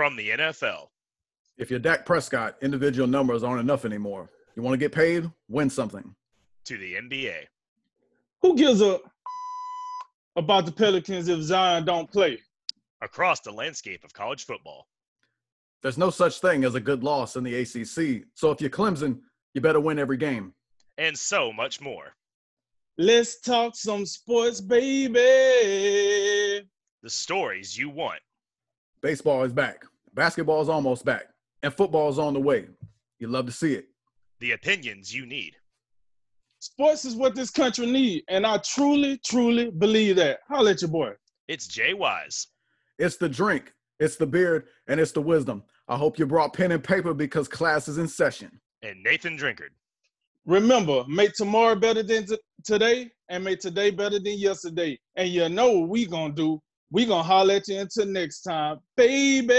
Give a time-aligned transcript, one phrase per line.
[0.00, 0.88] from the NFL.
[1.58, 4.30] If you're Dak Prescott, individual numbers aren't enough anymore.
[4.56, 5.30] You want to get paid?
[5.50, 6.14] Win something.
[6.64, 7.34] To the NBA.
[8.40, 8.98] Who gives a
[10.36, 12.38] about the Pelicans if Zion don't play?
[13.02, 14.86] Across the landscape of college football.
[15.82, 18.24] There's no such thing as a good loss in the ACC.
[18.32, 19.18] So if you're Clemson,
[19.52, 20.54] you better win every game.
[20.96, 22.14] And so much more.
[22.96, 25.12] Let's talk some sports, baby.
[27.02, 28.20] The stories you want.
[29.02, 29.84] Baseball is back.
[30.14, 31.24] Basketball is almost back.
[31.62, 32.66] And football is on the way.
[33.18, 33.88] You love to see it.
[34.40, 35.56] The opinions you need.
[36.60, 40.40] Sports is what this country needs, and I truly, truly believe that.
[40.48, 41.12] Holla at your boy.
[41.48, 42.48] It's Jay Wise.
[42.98, 45.62] It's the drink, it's the beard, and it's the wisdom.
[45.88, 48.60] I hope you brought pen and paper because class is in session.
[48.82, 49.70] And Nathan Drinkard.
[50.44, 54.98] Remember, make tomorrow better than t- today, and make today better than yesterday.
[55.16, 56.60] And you know what we gonna do?
[56.92, 59.54] We gonna holler at you until next time, baby.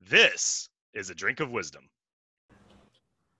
[0.00, 1.88] This is a drink of wisdom.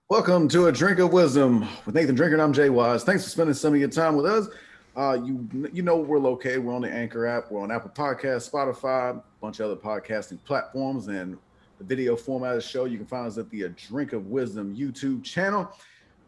[0.09, 2.41] Welcome to a drink of wisdom with Nathan Drinkard.
[2.41, 3.05] I'm Jay Wise.
[3.05, 4.49] Thanks for spending some of your time with us.
[4.97, 6.65] Uh, you you know we're located.
[6.65, 7.49] We're on the Anchor app.
[7.49, 11.39] We're on Apple Podcasts, Spotify, a bunch of other podcasting platforms, and
[11.79, 12.87] the video format of the show.
[12.87, 15.71] You can find us at the A Drink of Wisdom YouTube channel.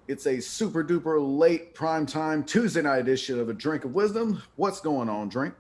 [0.07, 4.41] It's a super duper late prime time Tuesday night edition of A Drink of Wisdom.
[4.55, 5.55] What's going on, Drink?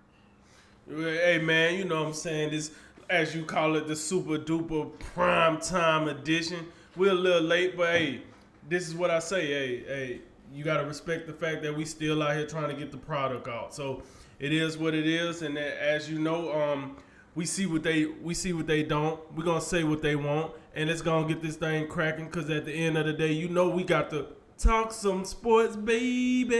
[0.88, 2.72] Hey man, you know what I'm saying this
[3.08, 6.66] as you call it the super duper prime time edition.
[6.96, 8.22] We're a little late, but hey,
[8.68, 9.46] this is what I say.
[9.46, 10.20] Hey, hey,
[10.52, 13.46] you gotta respect the fact that we still out here trying to get the product
[13.46, 13.72] out.
[13.72, 14.02] So
[14.40, 16.96] it is what it is, and as you know, um,
[17.36, 19.20] we see what they we see what they don't.
[19.36, 22.28] We're gonna say what they want, and it's gonna get this thing cracking.
[22.28, 24.26] Cause at the end of the day, you know we got to
[24.62, 26.52] talk some sports, baby.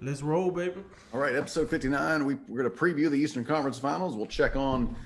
[0.00, 0.82] Let's roll, baby.
[1.14, 2.24] All right, episode 59.
[2.24, 4.16] We, we're going to preview the Eastern Conference Finals.
[4.16, 4.96] We'll check on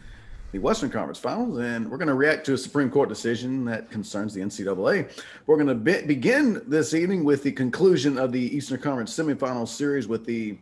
[0.53, 3.91] the Western Conference Finals, and we're going to react to a Supreme Court decision that
[3.91, 5.11] concerns the NCAA.
[5.47, 9.69] We're going to be- begin this evening with the conclusion of the Eastern Conference semifinal
[9.69, 10.57] series with the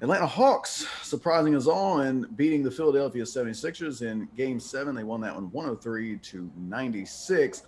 [0.00, 4.94] Atlanta Hawks surprising us all and beating the Philadelphia 76ers in game seven.
[4.94, 7.64] They won that one 103 to 96.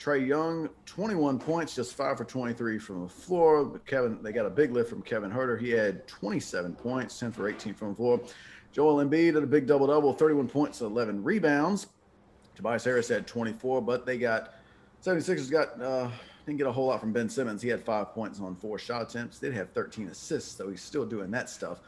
[0.00, 3.66] Trae Young, 21 points, just five for 23 from the floor.
[3.66, 5.60] But Kevin, they got a big lift from Kevin Huerter.
[5.60, 8.20] He had 27 points, 10 for 18 from the floor.
[8.72, 11.88] Joel Embiid had a big double double, 31 points, 11 rebounds.
[12.54, 14.54] Tobias Harris had 24, but they got
[15.04, 16.08] 76ers got uh,
[16.46, 17.60] didn't get a whole lot from Ben Simmons.
[17.60, 19.38] He had five points on four shot attempts.
[19.38, 21.80] Did have 13 assists, so he's still doing that stuff.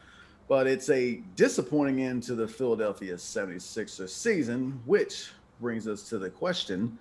[0.49, 5.31] But it's a disappointing end to the Philadelphia 76ers season, which
[5.61, 6.99] brings us to the question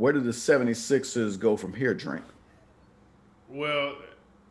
[0.00, 2.24] where do the 76ers go from here, Drink?
[3.50, 3.96] Well,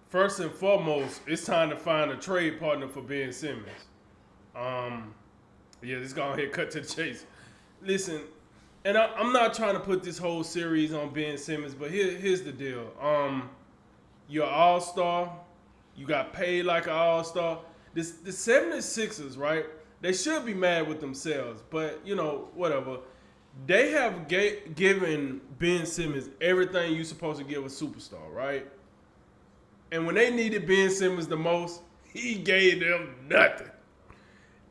[0.10, 3.66] first and foremost, it's time to find a trade partner for Ben Simmons.
[4.56, 5.16] Um,
[5.82, 7.26] yeah, let's go ahead cut to the chase.
[7.82, 8.22] Listen,
[8.86, 12.12] and I, am not trying to put this whole series on Ben Simmons, but here,
[12.12, 12.92] here's the deal.
[13.02, 13.50] Um,
[14.28, 15.36] you're all star.
[15.98, 17.58] You got paid like an all star.
[17.96, 19.66] The 76ers, right?
[20.02, 23.00] They should be mad with themselves, but you know, whatever.
[23.66, 28.68] They have ga- given Ben Simmons everything you're supposed to give a superstar, right?
[29.92, 31.82] And when they needed Ben Simmons the most,
[32.14, 33.70] he gave them nothing.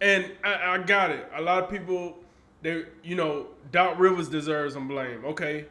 [0.01, 1.29] And I, I got it.
[1.35, 2.19] A lot of people,
[2.63, 5.25] they, you know, Doc Rivers deserves some blame.
[5.25, 5.67] Okay.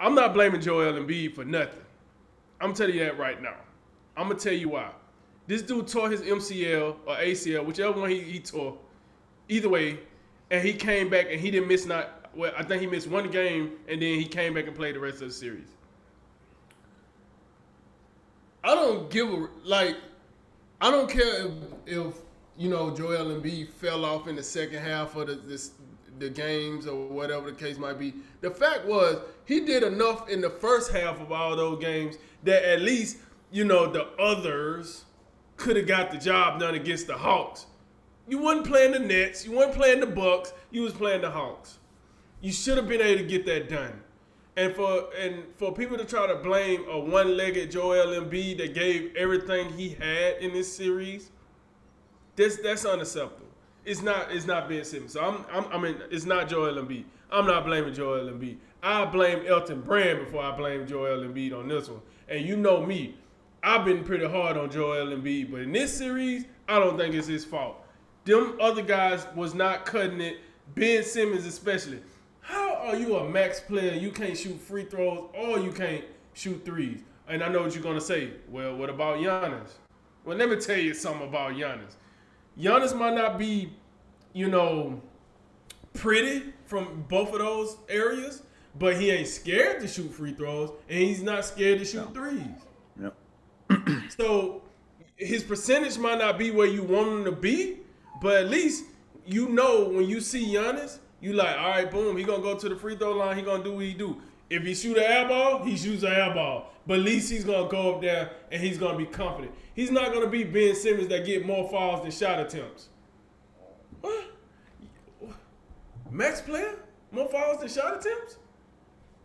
[0.00, 1.82] I'm not blaming Joel Embiid for nothing.
[2.60, 3.56] I'm telling you that right now.
[4.16, 4.90] I'm gonna tell you why.
[5.46, 8.76] This dude tore his MCL or ACL, whichever one he, he tore.
[9.48, 9.98] Either way,
[10.50, 12.30] and he came back and he didn't miss not.
[12.34, 15.00] Well, I think he missed one game, and then he came back and played the
[15.00, 15.68] rest of the series.
[18.64, 19.96] I don't give a like.
[20.80, 21.52] I don't care if,
[21.86, 22.14] if
[22.56, 25.72] you know Joel Embiid fell off in the second half of the this,
[26.18, 28.14] the games or whatever the case might be.
[28.40, 32.64] The fact was he did enough in the first half of all those games that
[32.64, 33.18] at least
[33.50, 35.04] you know the others
[35.56, 37.66] could have got the job done against the Hawks.
[38.28, 41.78] You wasn't playing the Nets, you weren't playing the Bucks, you was playing the Hawks.
[42.40, 44.00] You should have been able to get that done.
[44.56, 49.14] And for and for people to try to blame a one-legged Joel Embiid that gave
[49.16, 51.30] everything he had in this series,
[52.36, 53.46] that's that's unacceptable.
[53.84, 55.12] It's not it's not Ben Simmons.
[55.12, 57.04] So I'm, I'm I mean it's not Joel Embiid.
[57.30, 58.58] I'm not blaming Joel Embiid.
[58.82, 62.02] I blame Elton Brand before I blame Joel Embiid on this one.
[62.28, 63.16] And you know me,
[63.62, 67.26] I've been pretty hard on Joel Embiid, but in this series, I don't think it's
[67.26, 67.83] his fault.
[68.24, 70.38] Them other guys was not cutting it.
[70.74, 72.00] Ben Simmons especially.
[72.40, 73.94] How are you a max player?
[73.94, 76.04] You can't shoot free throws or you can't
[76.34, 77.00] shoot threes.
[77.28, 78.30] And I know what you're gonna say.
[78.48, 79.72] Well, what about Giannis?
[80.24, 81.94] Well, let me tell you something about Giannis.
[82.58, 83.72] Giannis might not be
[84.34, 85.00] you know,
[85.94, 88.42] pretty from both of those areas,
[88.78, 92.40] but he ain't scared to shoot free throws, and he's not scared to shoot threes.
[93.00, 93.14] Yep.
[94.18, 94.62] So
[95.16, 97.78] his percentage might not be where you want him to be,
[98.20, 98.84] but at least
[99.26, 102.68] you know when you see Giannis, you like, all right, boom, he gonna go to
[102.68, 104.20] the free throw line, he gonna do what he do.
[104.50, 106.70] If he shoot an air ball, he shoots an air ball.
[106.86, 109.54] But at least he's gonna go up there and he's gonna be confident.
[109.74, 112.88] He's not gonna be Ben Simmons that get more fouls than shot attempts.
[114.00, 114.24] What?
[116.10, 116.76] Max player?
[117.10, 118.36] More fouls than shot attempts?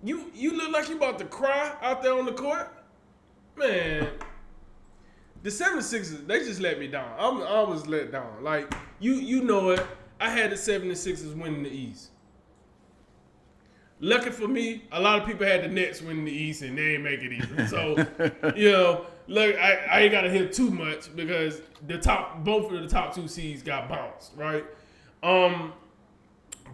[0.02, 2.74] You you look like you about to cry out there on the court?
[3.58, 4.08] Man,
[5.44, 7.12] the 76ers, they just let me down.
[7.18, 8.44] I'm, I was let down.
[8.44, 9.86] Like, you you know it.
[10.20, 12.10] I had the 76ers winning the East.
[14.02, 16.96] Lucky for me, a lot of people had the Nets winning the East and they
[16.96, 17.68] ain't make it either.
[17.68, 22.44] So, you know, look, I, I ain't got to hit too much because the top,
[22.44, 24.66] both of the top two seeds got bounced, right?
[25.22, 25.74] Um,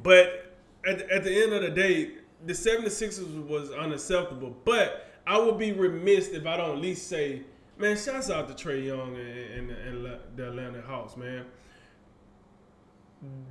[0.04, 2.12] but at, at the end of the day,
[2.46, 4.56] the 76ers was unacceptable.
[4.64, 7.42] But I would be remiss if I don't at least say,
[7.78, 11.46] man, shouts out to Trae Young and, and, and the Atlanta Hawks, man.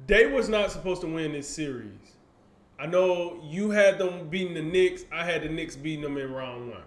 [0.06, 2.16] They was not supposed to win this series.
[2.78, 5.04] I know you had them beating the Knicks.
[5.12, 6.82] I had the Knicks beating them in round one.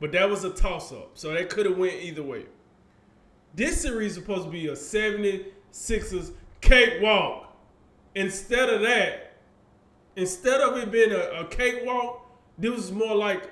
[0.00, 1.12] But that was a toss up.
[1.14, 2.46] So they could have went either way.
[3.54, 7.56] This series is supposed to be a 76ers cakewalk.
[8.14, 9.34] Instead of that,
[10.16, 12.24] instead of it being a, a cakewalk,
[12.56, 13.50] this was more like,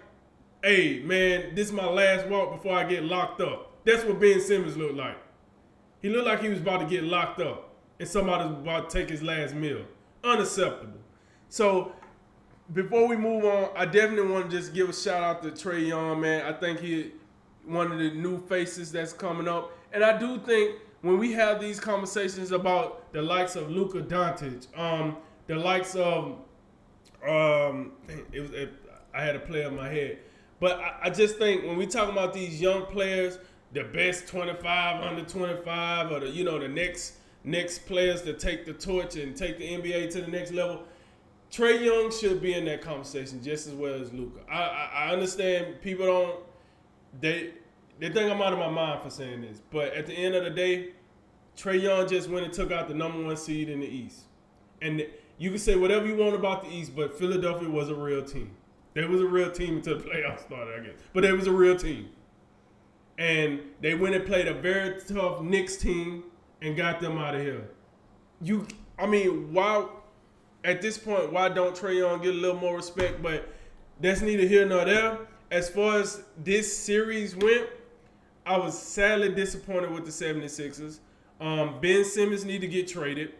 [0.67, 3.71] hey, man, this is my last walk before I get locked up.
[3.85, 5.17] That's what Ben Simmons looked like.
[6.03, 7.71] He looked like he was about to get locked up
[8.01, 9.85] and somebody was about to take his last meal.
[10.25, 10.99] Unacceptable.
[11.49, 11.93] So
[12.75, 15.87] before we move on, I definitely want to just give a shout out to Trae
[15.87, 16.45] Young, man.
[16.45, 17.13] I think he
[17.65, 19.73] one of the new faces that's coming up.
[19.93, 24.67] And I do think when we have these conversations about the likes of Luka Doncic,
[24.77, 25.17] um,
[25.47, 26.39] the likes of
[27.27, 27.93] um,
[28.33, 28.73] it was it,
[29.15, 30.19] I had a play in my head,
[30.61, 33.39] but I, I just think when we talk about these young players,
[33.73, 37.15] the best 25 under 25, or the you know the next
[37.45, 40.83] next players to take the torch and take the NBA to the next level.
[41.51, 44.41] Trae Young should be in that conversation just as well as Luka.
[44.51, 46.41] I, I, I understand people don't
[47.21, 47.51] they
[47.99, 50.45] they think I'm out of my mind for saying this, but at the end of
[50.45, 50.91] the day,
[51.57, 54.23] Trae Young just went and took out the number one seed in the East,
[54.83, 55.07] and
[55.39, 58.56] you can say whatever you want about the East, but Philadelphia was a real team.
[58.97, 61.53] They was a real team until the playoffs started, I guess, but they was a
[61.53, 62.09] real team,
[63.19, 66.25] and they went and played a very tough Knicks team
[66.63, 67.69] and got them out of here.
[68.41, 68.67] You,
[68.99, 69.87] I mean, why?
[70.65, 73.23] At this point, why don't Trae Young get a little more respect?
[73.23, 73.53] But
[74.01, 75.19] that's neither here nor there.
[75.51, 77.69] As far as this series went,
[78.47, 81.01] I was sadly disappointed with the 76ers.
[81.39, 83.35] Um, ben Simmons need to get traded.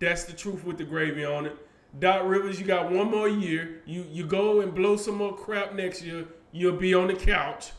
[0.00, 1.56] That's the truth with the gravy on it.
[1.98, 3.82] Doc Rivers, you got one more year.
[3.86, 6.26] You you go and blow some more crap next year.
[6.52, 7.72] You'll be on the couch.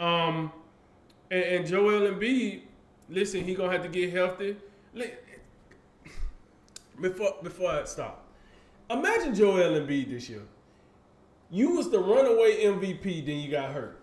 [0.00, 0.52] Um,
[1.30, 2.62] and, and Joel Embiid,
[3.08, 4.56] listen, he gonna have to get healthy.
[7.00, 8.26] Before before I stop,
[8.90, 10.42] imagine Joel Embiid this year.
[11.50, 14.02] You was the runaway MVP, then you got hurt.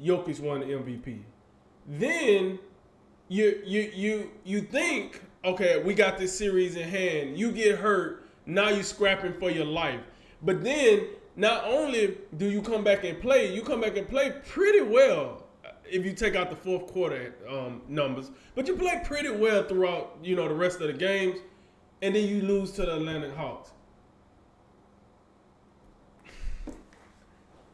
[0.00, 1.20] Jokic won the MVP.
[1.86, 2.58] Then
[3.28, 7.38] you you you you think, okay, we got this series in hand.
[7.38, 10.00] You get hurt, now you're scrapping for your life.
[10.42, 14.32] But then not only do you come back and play, you come back and play
[14.46, 15.44] pretty well
[15.84, 18.30] if you take out the fourth quarter um, numbers.
[18.54, 21.38] But you play pretty well throughout, you know, the rest of the games,
[22.02, 23.70] and then you lose to the Atlanta Hawks.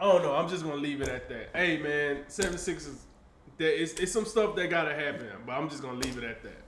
[0.00, 0.34] I don't know.
[0.34, 1.50] I'm just gonna leave it at that.
[1.54, 3.06] Hey man, seven sixes.
[3.56, 6.42] That it's, it's some stuff that gotta happen, but I'm just gonna leave it at
[6.42, 6.63] that.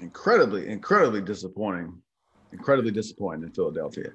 [0.00, 2.00] Incredibly, incredibly disappointing.
[2.52, 4.10] Incredibly disappointing in Philadelphia.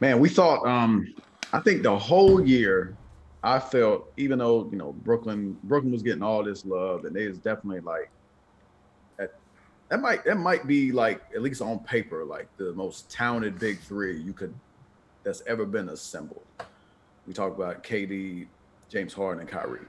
[0.00, 1.14] Man, we thought um
[1.52, 2.96] I think the whole year
[3.44, 7.26] I felt, even though you know Brooklyn, Brooklyn was getting all this love, and they
[7.26, 8.10] was definitely like
[9.18, 9.30] that.
[9.88, 13.80] That might that might be like at least on paper like the most talented big
[13.80, 14.54] three you could
[15.24, 16.44] that's ever been assembled.
[17.26, 18.46] We talk about KD,
[18.88, 19.86] James Harden, and Kyrie,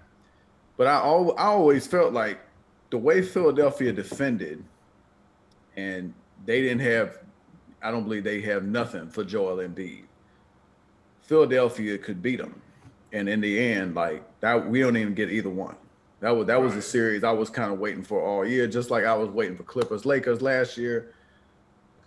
[0.78, 2.40] but I al- I always felt like
[2.90, 4.64] the way Philadelphia defended,
[5.76, 6.14] and
[6.46, 7.20] they didn't have.
[7.82, 10.04] I don't believe they have nothing for Joel Embiid.
[11.24, 12.62] Philadelphia could beat them.
[13.12, 15.76] And in the end, like that, we don't even get either one.
[16.20, 18.90] That was that was a series I was kind of waiting for all year, just
[18.90, 21.14] like I was waiting for Clippers Lakers last year.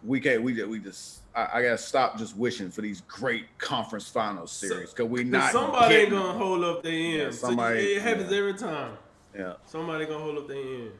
[0.02, 4.08] We can't we we just I, I gotta stop just wishing for these great conference
[4.08, 6.38] finals series because we not somebody ain't gonna them.
[6.38, 7.12] hold up their end.
[7.14, 8.38] Yeah, somebody- so it happens yeah.
[8.38, 8.96] every time.
[9.36, 9.52] Yeah.
[9.66, 10.92] Somebody gonna hold up their end.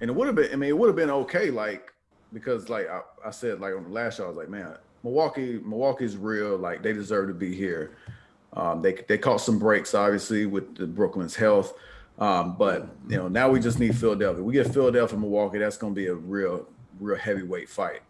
[0.00, 1.92] And it would have been, I mean, it would have been okay, like,
[2.32, 5.60] because like I, I said, like on the last show, I was like, man, Milwaukee,
[5.64, 7.96] Milwaukee's real, like they deserve to be here.
[8.54, 11.74] Um, they they caught some breaks, obviously, with the Brooklyn's health.
[12.18, 14.42] Um, but you know, now we just need Philadelphia.
[14.42, 16.66] We get Philadelphia, Milwaukee, that's gonna be a real,
[17.00, 18.02] real heavyweight fight.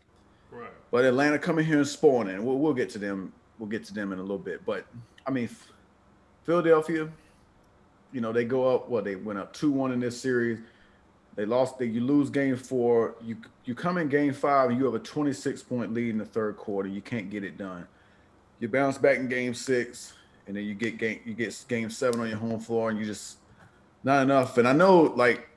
[0.50, 0.70] Right.
[0.90, 2.44] But Atlanta coming here and spawning.
[2.44, 3.32] We'll, we'll get to them.
[3.58, 4.64] We'll get to them in a little bit.
[4.66, 4.86] But
[5.26, 5.48] I mean,
[6.44, 7.08] Philadelphia,
[8.12, 8.88] you know, they go up.
[8.88, 10.58] Well, they went up two one in this series.
[11.36, 11.78] They lost.
[11.78, 13.16] They, you lose game four.
[13.22, 14.72] You you come in game five.
[14.72, 16.88] You have a 26 point lead in the third quarter.
[16.88, 17.86] You can't get it done.
[18.60, 20.14] You bounce back in game six,
[20.46, 23.04] and then you get game you get game seven on your home floor, and you
[23.04, 23.38] just
[24.04, 24.58] not enough.
[24.58, 25.48] And I know like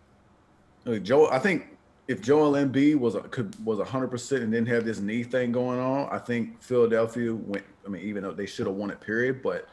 [0.85, 1.29] like Joe.
[1.29, 4.99] I think if Joel Embiid was a, could was hundred percent and didn't have this
[4.99, 7.65] knee thing going on, I think Philadelphia went.
[7.85, 9.43] I mean, even though they should have won it, period.
[9.43, 9.67] But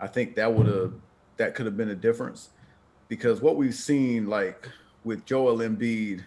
[0.00, 0.92] I think that would have
[1.36, 2.50] that could have been a difference
[3.08, 4.68] because what we've seen like
[5.04, 6.24] with Joel Embiid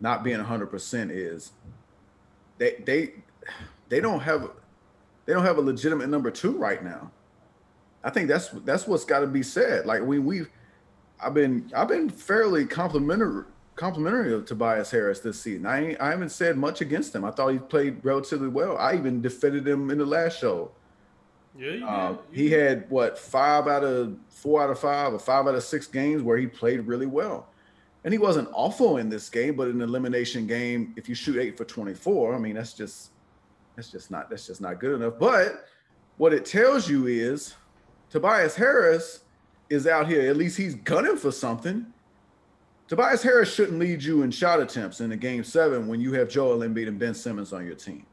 [0.00, 1.52] not being hundred percent is
[2.58, 3.14] they they
[3.88, 4.50] they don't have
[5.26, 7.10] they don't have a legitimate number two right now.
[8.02, 9.86] I think that's that's what's got to be said.
[9.86, 10.42] Like we we
[11.20, 13.44] I've been I've been fairly complimentary
[13.76, 15.66] complimentary of Tobias Harris this season.
[15.66, 17.24] I ain't, I haven't said much against him.
[17.24, 18.76] I thought he played relatively well.
[18.78, 20.70] I even defended him in the last show.
[21.56, 25.46] Yeah, you Uh, he had what five out of four out of five or five
[25.46, 27.48] out of six games where he played really well.
[28.04, 31.38] And he wasn't awful in this game, but in an elimination game, if you shoot
[31.38, 33.10] eight for 24, I mean that's just
[33.76, 35.14] that's just not that's just not good enough.
[35.18, 35.66] But
[36.18, 37.54] what it tells you is
[38.10, 39.20] Tobias Harris
[39.70, 41.86] is out here, at least he's gunning for something.
[42.86, 46.28] Tobias Harris shouldn't lead you in shot attempts in a game seven when you have
[46.28, 48.04] Joel Embiid and Ben Simmons on your team.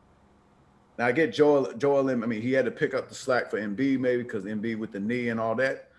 [0.98, 2.24] Now I get Joel Joel Embiid.
[2.24, 4.94] I mean, he had to pick up the slack for Embiid maybe because Embiid with
[4.94, 5.90] the knee and all that.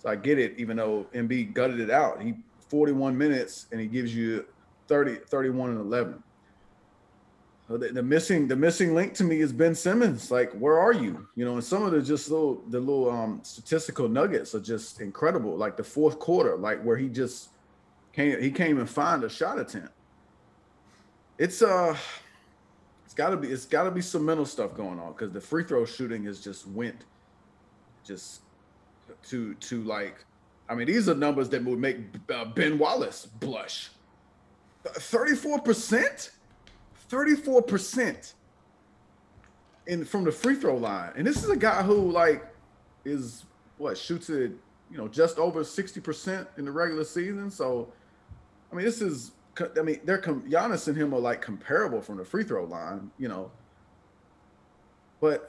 [0.00, 2.22] So I get it, even though Embiid gutted it out.
[2.22, 2.34] He
[2.68, 4.44] 41 minutes and he gives you
[4.88, 6.22] 30, 31 and 11.
[7.68, 10.30] So the, the missing the missing link to me is Ben Simmons.
[10.30, 11.28] Like, where are you?
[11.34, 15.02] You know, and some of the just little the little um statistical nuggets are just
[15.02, 15.54] incredible.
[15.54, 17.50] Like the fourth quarter, like where he just
[18.14, 19.92] came he came and find a shot attempt.
[21.36, 21.94] It's uh
[23.04, 25.84] it's gotta be it's gotta be some mental stuff going on because the free throw
[25.84, 27.04] shooting has just went
[28.02, 28.40] just
[29.24, 30.24] to to like
[30.68, 31.98] I mean these are numbers that would make
[32.32, 33.90] uh, Ben Wallace blush.
[34.84, 36.30] 34%?
[37.10, 38.32] 34%
[39.86, 41.12] in from the free throw line.
[41.16, 42.46] And this is a guy who like
[43.04, 43.44] is
[43.78, 44.52] what shoots it,
[44.90, 47.50] you know, just over 60% in the regular season.
[47.50, 47.92] So
[48.70, 49.32] I mean, this is
[49.78, 53.10] I mean, they're com- Giannis and him are like comparable from the free throw line,
[53.18, 53.50] you know.
[55.20, 55.48] But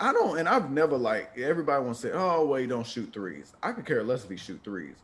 [0.00, 3.12] I don't, and I've never like everybody wants to say, "Oh, well, he don't shoot
[3.12, 3.54] threes.
[3.62, 4.96] I could care less if he shoot threes,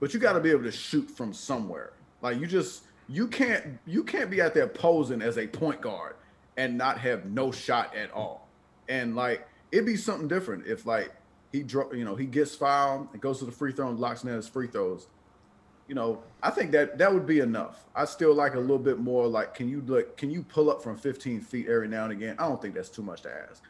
[0.00, 1.92] but you got to be able to shoot from somewhere.
[2.20, 6.16] Like you just you can't you can't be out there posing as a point guard
[6.56, 8.48] and not have no shot at all.
[8.88, 11.12] And like it'd be something different if like
[11.52, 14.22] he dro- you know he gets fouled and goes to the free throw and locks
[14.22, 15.08] in his free throws
[15.88, 17.84] you know, I think that that would be enough.
[17.94, 19.26] I still like a little bit more.
[19.26, 20.16] Like, can you look?
[20.16, 22.36] Can you pull up from 15 feet every now and again?
[22.38, 23.62] I don't think that's too much to ask.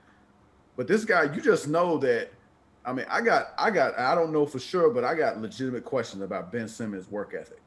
[0.83, 2.33] But this guy, you just know that.
[2.85, 5.85] I mean, I got, I got, I don't know for sure, but I got legitimate
[5.85, 7.61] questions about Ben Simmons' work ethic.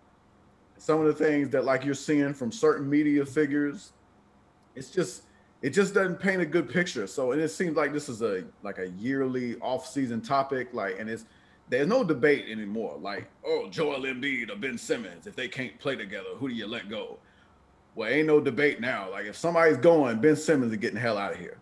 [0.75, 3.93] Some of the things that, like, you're seeing from certain media figures,
[4.75, 5.23] it's just,
[5.61, 7.07] it just doesn't paint a good picture.
[7.07, 11.09] So, and it seems like this is a like a yearly off-season topic, like, and
[11.09, 11.23] it's
[11.69, 12.97] there's no debate anymore.
[13.01, 16.67] Like, oh, Joel Embiid or Ben Simmons, if they can't play together, who do you
[16.67, 17.17] let go?
[17.95, 19.09] Well, ain't no debate now.
[19.09, 21.59] Like, if somebody's going, Ben Simmons is getting hell out of here.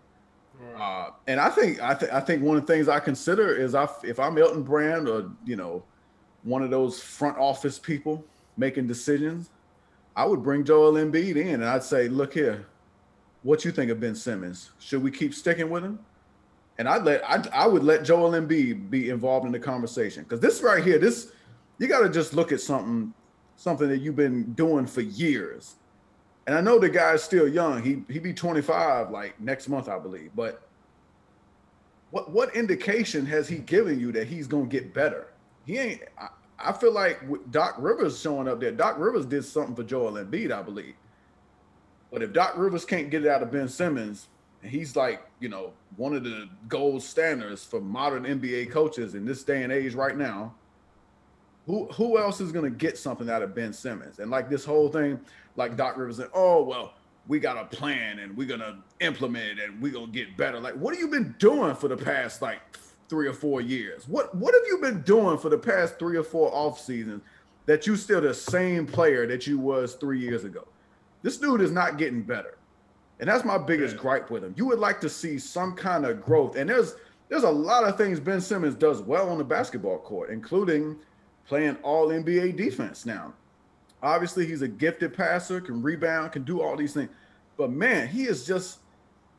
[0.78, 3.76] Uh, and I think I think I think one of the things I consider is
[3.76, 5.84] I if I'm Elton Brand or you know
[6.44, 8.24] one of those front office people
[8.58, 9.50] making decisions,
[10.16, 12.66] I would bring Joel Embiid in and I'd say, look here,
[13.44, 14.72] what you think of Ben Simmons?
[14.80, 16.00] Should we keep sticking with him?
[16.78, 20.40] And I'd let I, I would let Joel Embiid be involved in the conversation because
[20.40, 21.32] this right here, this
[21.78, 23.14] you got to just look at something
[23.56, 25.76] something that you've been doing for years.
[26.46, 27.82] And I know the guy's still young.
[27.82, 30.32] He he be 25 like next month, I believe.
[30.36, 30.68] But
[32.12, 35.28] what what indication has he given you that he's gonna get better?
[35.66, 36.02] He ain't.
[36.20, 36.28] I,
[36.60, 37.20] I feel like
[37.52, 38.72] Doc Rivers showing up there.
[38.72, 40.96] Doc Rivers did something for Joel Embiid, I believe.
[42.12, 44.28] But if Doc Rivers can't get it out of Ben Simmons,
[44.62, 49.26] and he's like, you know, one of the gold standards for modern NBA coaches in
[49.26, 50.54] this day and age right now.
[51.66, 54.20] Who who else is gonna get something out of Ben Simmons?
[54.20, 55.20] And like this whole thing,
[55.56, 56.94] like Doc Rivers said, oh well,
[57.28, 60.60] we got a plan and we're gonna implement it and we're gonna get better.
[60.60, 62.60] Like, what have you been doing for the past like
[63.14, 64.08] three or four years.
[64.08, 67.22] What what have you been doing for the past three or four off seasons
[67.68, 70.68] that you still the same player that you was three years ago?
[71.22, 72.58] This dude is not getting better.
[73.20, 74.02] And that's my biggest Yeah.
[74.02, 74.56] gripe with him.
[74.58, 76.56] You would like to see some kind of growth.
[76.56, 76.96] And there's
[77.30, 80.98] there's a lot of things Ben Simmons does well on the basketball court, including
[81.46, 83.34] playing all NBA defense now.
[84.04, 87.10] Obviously, he's a gifted passer, can rebound, can do all these things.
[87.58, 88.80] But man, he is just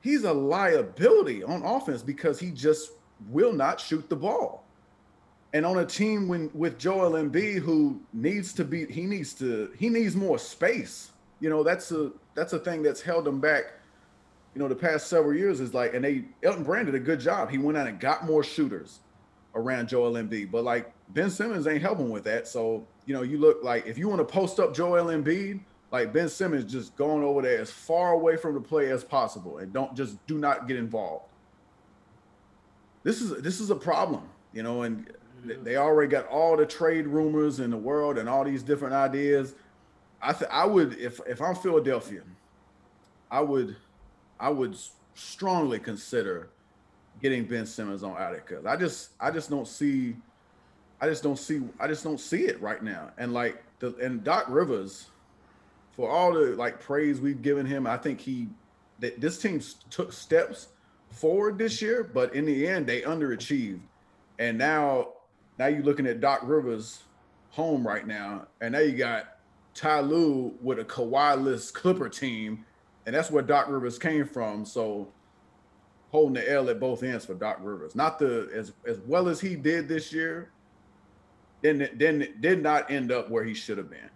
[0.00, 2.92] he's a liability on offense because he just
[3.28, 4.64] will not shoot the ball.
[5.52, 9.71] And on a team when with Joel Embiid who needs to be he needs to
[9.78, 11.11] he needs more space.
[11.40, 13.64] You know, that's a that's a thing that's held him back.
[14.54, 17.21] You know, the past several years is like, and they Elton Brand did a good
[17.21, 17.50] job.
[17.50, 19.00] He went out and got more shooters
[19.54, 22.49] around Joel Embiid, but like Ben Simmons ain't helping with that.
[22.49, 26.12] So you know, you look like if you want to post up Joel Embiid, like
[26.12, 29.73] Ben Simmons just going over there as far away from the play as possible, and
[29.73, 31.26] don't just do not get involved.
[33.02, 35.11] This is this is a problem, you know, and
[35.44, 39.54] they already got all the trade rumors in the world and all these different ideas.
[40.23, 42.23] I th- I would if if I'm Philadelphia,
[43.30, 43.76] I would
[44.40, 44.76] I would
[45.14, 46.49] strongly consider
[47.25, 50.14] getting Ben Simmons on out of because I just I just don't see
[51.00, 53.12] I just don't see I just don't see it right now.
[53.16, 55.07] And like the and Doc Rivers,
[55.93, 58.49] for all the like praise we've given him, I think he
[58.99, 60.69] that this team took steps
[61.09, 63.81] forward this year, but in the end they underachieved.
[64.38, 65.09] And now
[65.59, 67.04] now you're looking at Doc Rivers
[67.52, 69.38] home right now, and now you got
[69.75, 72.66] Ty Lue with a Kawhi-less Clipper team,
[73.07, 74.66] and that's where Doc Rivers came from.
[74.66, 75.09] So
[76.14, 77.97] holding the L at both ends for Doc Rivers.
[77.97, 80.52] Not the as as well as he did this year,
[81.61, 84.09] then then did not end up where he should have been.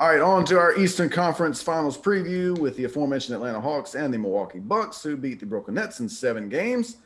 [0.00, 4.12] All right, on to our Eastern Conference Finals preview with the aforementioned Atlanta Hawks and
[4.12, 6.96] the Milwaukee Bucks, who beat the Brooklyn Nets in seven games.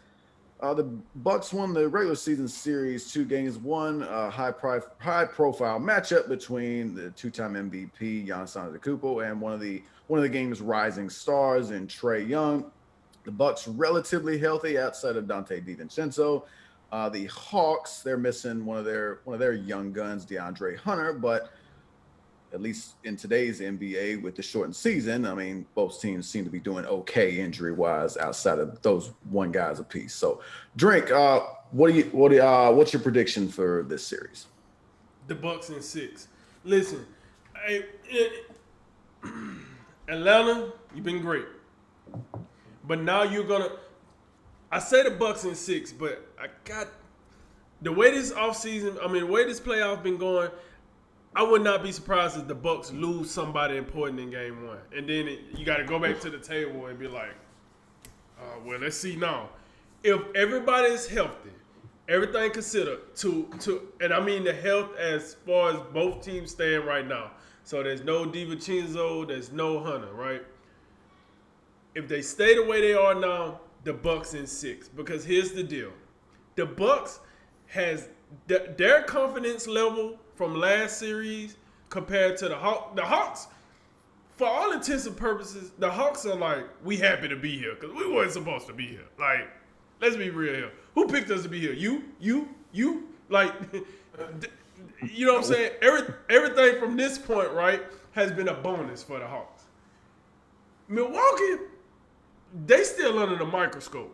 [0.60, 0.84] Uh, the
[1.16, 6.28] Bucks won the regular season series two games, one uh, high pri- high profile matchup
[6.28, 10.60] between the two time MVP Giannis Antetokounmpo and one of the one of the game's
[10.60, 12.70] rising stars in Trae Young.
[13.24, 16.44] The Bucks relatively healthy outside of Donte DiVincenzo.
[16.92, 21.12] Uh, the Hawks they're missing one of their one of their young guns, DeAndre Hunter,
[21.12, 21.50] but
[22.52, 26.50] at least in today's NBA with the shortened season, I mean, both teams seem to
[26.50, 30.14] be doing okay injury wise outside of those one guys apiece.
[30.14, 30.40] So,
[30.76, 31.10] drink.
[31.10, 31.40] Uh,
[31.72, 34.46] what do you what do, uh, what's your prediction for this series?
[35.26, 36.28] the Bucks in six.
[36.64, 37.06] Listen,
[37.54, 38.50] I, it,
[40.08, 41.46] Atlanta, you've been great,
[42.86, 43.70] but now you're gonna.
[44.70, 46.88] I say the Bucks in six, but I got
[47.82, 50.50] the way this offseason, I mean, the way this playoff been going.
[51.34, 55.08] I would not be surprised if the Bucks lose somebody important in Game One, and
[55.08, 57.34] then it, you got to go back to the table and be like,
[58.40, 59.50] uh, "Well, let's see now.
[60.02, 61.50] If everybody is healthy,
[62.08, 66.86] everything considered, to to, and I mean the health as far as both teams stand
[66.86, 67.32] right now.
[67.66, 70.40] So there's no DiVincenzo, there's no Hunter, right?
[71.96, 74.86] If they stay the way they are now, the Bucks in six.
[74.86, 75.90] Because here's the deal:
[76.54, 77.18] the Bucks
[77.66, 78.08] has
[78.46, 81.56] th- their confidence level from last series
[81.88, 82.94] compared to the Hawks.
[82.94, 83.48] The Hawks,
[84.36, 87.92] for all intents and purposes, the Hawks are like, we happy to be here because
[87.96, 89.08] we weren't supposed to be here.
[89.18, 89.48] Like,
[90.00, 90.72] let's be real here.
[90.94, 91.72] Who picked us to be here?
[91.72, 93.08] You, you, you.
[93.28, 93.52] Like,
[95.12, 95.72] you know what I'm saying?
[95.82, 99.64] Every everything from this point, right, has been a bonus for the Hawks.
[100.88, 101.62] Milwaukee,
[102.66, 104.12] they still under the microscope.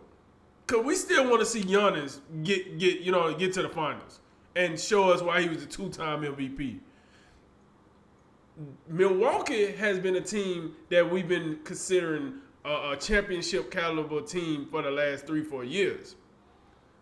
[0.66, 4.20] Cause we still want to see Giannis get get you know get to the finals
[4.56, 6.78] and show us why he was a two time MVP.
[8.88, 14.82] Milwaukee has been a team that we've been considering a, a championship caliber team for
[14.82, 16.16] the last three four years.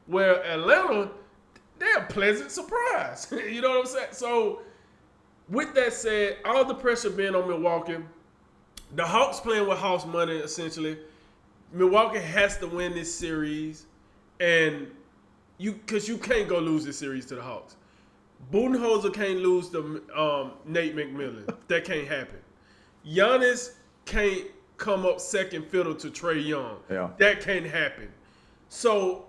[0.06, 1.11] Where Atlanta,
[1.80, 3.26] they're a pleasant surprise.
[3.32, 4.08] you know what I'm saying?
[4.12, 4.60] So,
[5.48, 7.96] with that said, all the pressure being on Milwaukee,
[8.94, 10.98] the Hawks playing with house money essentially.
[11.72, 13.86] Milwaukee has to win this series,
[14.40, 14.88] and
[15.58, 17.76] you because you can't go lose this series to the Hawks.
[18.52, 21.54] Budenholzer can't lose to um, Nate McMillan.
[21.68, 22.38] that can't happen.
[23.06, 24.44] Giannis can't
[24.76, 26.78] come up second fiddle to Trae Young.
[26.90, 27.10] Yeah.
[27.18, 28.08] That can't happen.
[28.68, 29.26] So,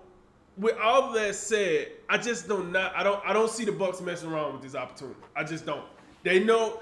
[0.56, 4.00] with all that said, I just don't not I don't I don't see the Bucks
[4.00, 5.18] messing around with this opportunity.
[5.34, 5.84] I just don't.
[6.22, 6.80] They know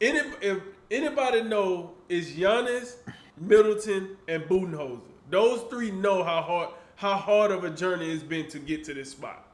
[0.00, 2.96] any if anybody know is Giannis,
[3.36, 5.00] Middleton, and Budenholzer.
[5.30, 8.94] Those three know how hard how hard of a journey it's been to get to
[8.94, 9.46] this spot.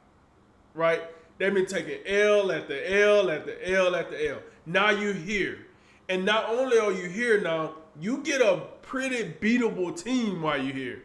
[0.74, 1.02] Right?
[1.38, 4.38] They've been taking L at the L at the L at the L.
[4.66, 5.66] Now you're here.
[6.08, 10.74] And not only are you here now, you get a pretty beatable team while you're
[10.74, 11.02] here.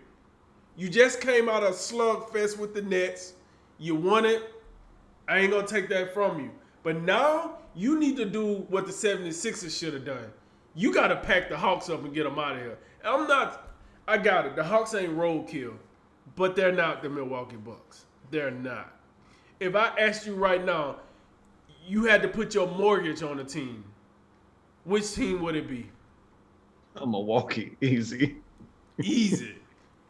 [0.79, 3.33] You just came out of slugfest with the Nets.
[3.79, 4.49] You won it.
[5.27, 6.51] I ain't gonna take that from you.
[6.83, 10.31] But now you need to do what the 76ers should have done.
[10.75, 12.77] You gotta pack the Hawks up and get them out of here.
[13.03, 13.67] I'm not
[14.07, 14.55] I got it.
[14.55, 15.73] The Hawks ain't roadkill,
[16.37, 18.05] but they're not the Milwaukee Bucks.
[18.31, 18.97] They're not.
[19.59, 20.95] If I asked you right now,
[21.85, 23.83] you had to put your mortgage on a team,
[24.85, 25.91] which team would it be?
[26.95, 28.37] I'm Milwaukee, easy.
[28.97, 29.58] Easy.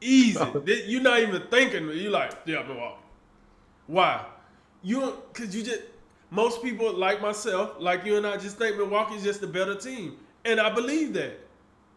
[0.02, 0.40] Easy.
[0.88, 1.90] You're not even thinking.
[1.90, 3.02] You're like, yeah, Milwaukee.
[3.88, 4.26] Why?
[4.82, 5.82] You because you just
[6.32, 10.18] most people like myself, like you and I, just think Milwaukee's just a better team,
[10.46, 11.40] and I believe that.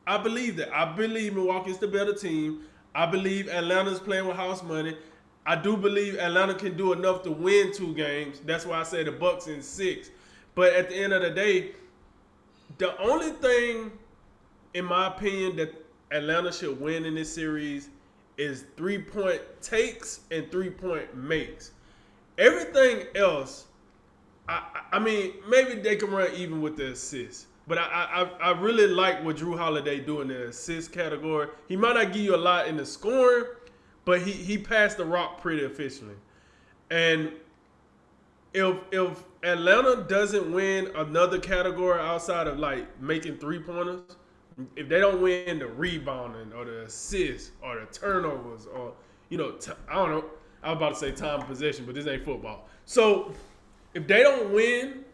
[0.07, 0.75] I believe that.
[0.75, 2.63] I believe Milwaukee's the better team.
[2.95, 4.97] I believe Atlanta's playing with house money.
[5.47, 8.41] I do believe Atlanta can do enough to win two games.
[8.45, 10.11] That's why I say the Bucks in six.
[10.55, 11.73] But at the end of the day,
[12.79, 13.93] the only thing,
[14.75, 15.82] in my opinion, that
[16.13, 17.89] Atlanta should win in this series
[18.37, 21.73] is three point takes and three point makes.
[22.39, 23.67] Everything else,
[24.49, 27.47] I, I mean, maybe they can run even with the assists.
[27.67, 31.49] But I, I, I really like what Jrue Holiday do in the assist category.
[31.69, 33.45] He might not give you a lot in the scoring,
[34.05, 36.17] but he, he passed the rock pretty efficiently.
[36.91, 37.33] And
[38.53, 44.17] if if Atlanta doesn't win another category outside of like making three pointers,
[44.77, 48.93] if they don't win the rebounding or the assists or the turnovers or
[49.29, 50.25] you know t- I don't know
[50.63, 52.69] I was about to say time possession, but this ain't football.
[52.85, 53.33] So
[53.95, 55.05] if they don't win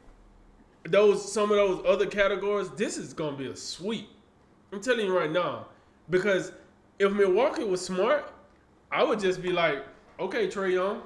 [0.84, 4.08] those some of those other categories, this is gonna be a sweep.
[4.72, 5.66] I'm telling you right now,
[6.10, 6.52] because
[6.98, 8.32] if Milwaukee was smart,
[8.90, 9.84] I would just be like,
[10.20, 11.02] okay, Trae Young,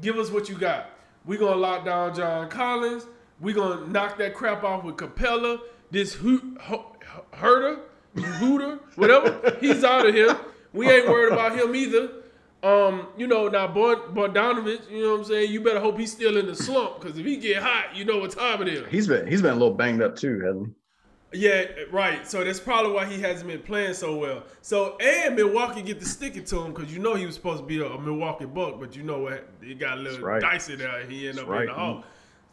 [0.00, 0.90] give us what you got.
[1.24, 3.06] we gonna lock down John Collins.
[3.40, 5.60] we gonna knock that crap off with Capela.
[5.90, 6.96] This ho,
[7.32, 7.80] herder,
[8.16, 10.36] hooter, whatever, he's out of here.
[10.72, 12.10] We ain't worried about him either.
[12.62, 15.52] Um, you know, now Bogdanovic, you know what I'm saying?
[15.52, 18.18] You better hope he's still in the slump because if he get hot, you know
[18.18, 18.86] what time it is.
[18.88, 20.74] He's been he's been a little banged up too, hasn't he?
[21.32, 22.26] Yeah, right.
[22.26, 24.42] So that's probably why he hasn't been playing so well.
[24.62, 27.60] So and Milwaukee get to stick it to him because you know he was supposed
[27.60, 29.48] to be a, a, Milwaukee Buck, but you know what?
[29.62, 30.40] He got a little right.
[30.40, 31.04] dicey there.
[31.04, 31.62] He ended up right.
[31.62, 32.04] in the hall.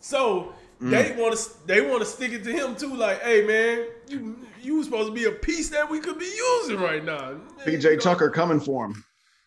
[0.02, 0.90] So mm.
[0.90, 2.96] they want to they want to stick it to him too.
[2.96, 6.26] Like, hey man, you you was supposed to be a piece that we could be
[6.26, 7.36] using right now.
[7.66, 7.98] PJ you know?
[7.98, 9.04] Tucker coming for him.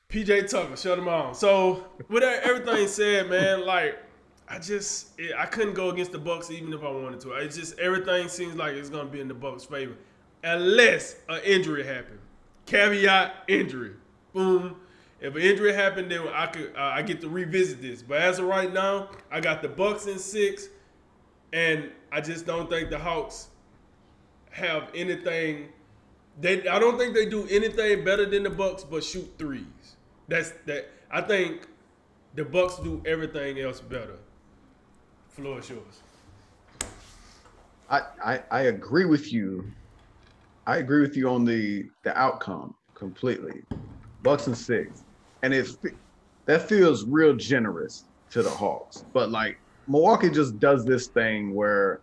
[0.08, 1.34] PJ Tucker, shut him on.
[1.34, 3.98] So with everything said, man, like
[4.48, 7.32] I just it, I couldn't go against the Bucks even if I wanted to.
[7.32, 9.94] It's just everything seems like it's gonna be in the Bucks' favor,
[10.42, 12.18] unless an injury happened.
[12.66, 13.92] Caveat: injury.
[14.32, 14.76] Boom.
[15.20, 18.02] If an injury happened, then I could uh, I get to revisit this.
[18.02, 20.68] But as of right now, I got the Bucks in six,
[21.52, 23.48] and I just don't think the Hawks
[24.50, 25.68] have anything.
[26.40, 29.96] They I don't think they do anything better than the Bucks, but shoot threes.
[30.28, 30.88] That's that.
[31.10, 31.68] I think
[32.34, 34.18] the Bucks do everything else better.
[35.28, 36.02] Floor is yours.
[37.90, 39.70] I, I I agree with you.
[40.66, 43.62] I agree with you on the the outcome completely.
[44.22, 45.04] Bucks and six,
[45.42, 45.68] and it
[46.44, 49.04] that feels real generous to the Hawks.
[49.12, 52.00] But like Milwaukee just does this thing where,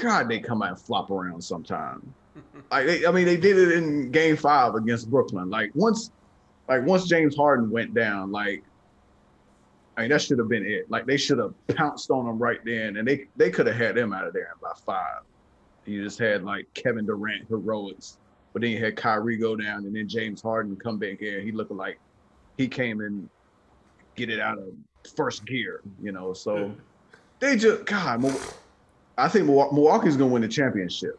[0.00, 2.04] God, they come out and flop around sometimes.
[2.70, 5.50] like they, I mean, they did it in Game Five against Brooklyn.
[5.50, 6.10] Like once
[6.68, 8.62] like once James Harden went down, like
[9.96, 10.88] I mean that should have been it.
[10.90, 13.98] Like they should have pounced on him right then, and they they could have had
[13.98, 15.22] him out of there in by five.
[15.84, 18.18] You just had like Kevin Durant heroics,
[18.52, 21.40] but then you had Kyrie go down, and then James Harden come back here.
[21.40, 21.98] He looked like
[22.56, 23.28] he came and
[24.14, 24.68] get it out of
[25.16, 26.32] first gear, you know.
[26.32, 26.80] So hmm.
[27.40, 28.24] They just God,
[29.18, 31.18] I think Milwaukee's gonna win the championship.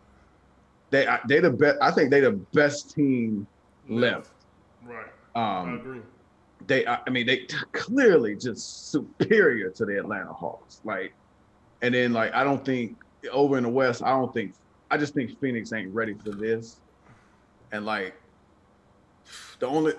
[0.89, 1.77] They they the best.
[1.81, 3.47] I think they the best team
[3.87, 4.31] left.
[4.83, 5.07] Right.
[5.35, 6.01] Um, I agree.
[6.67, 10.79] They, I mean, they clearly just superior to the Atlanta Hawks.
[10.83, 11.13] Like,
[11.81, 12.97] and then like I don't think
[13.31, 14.53] over in the West, I don't think
[14.91, 16.79] I just think Phoenix ain't ready for this.
[17.71, 18.13] And like
[19.59, 19.93] the only,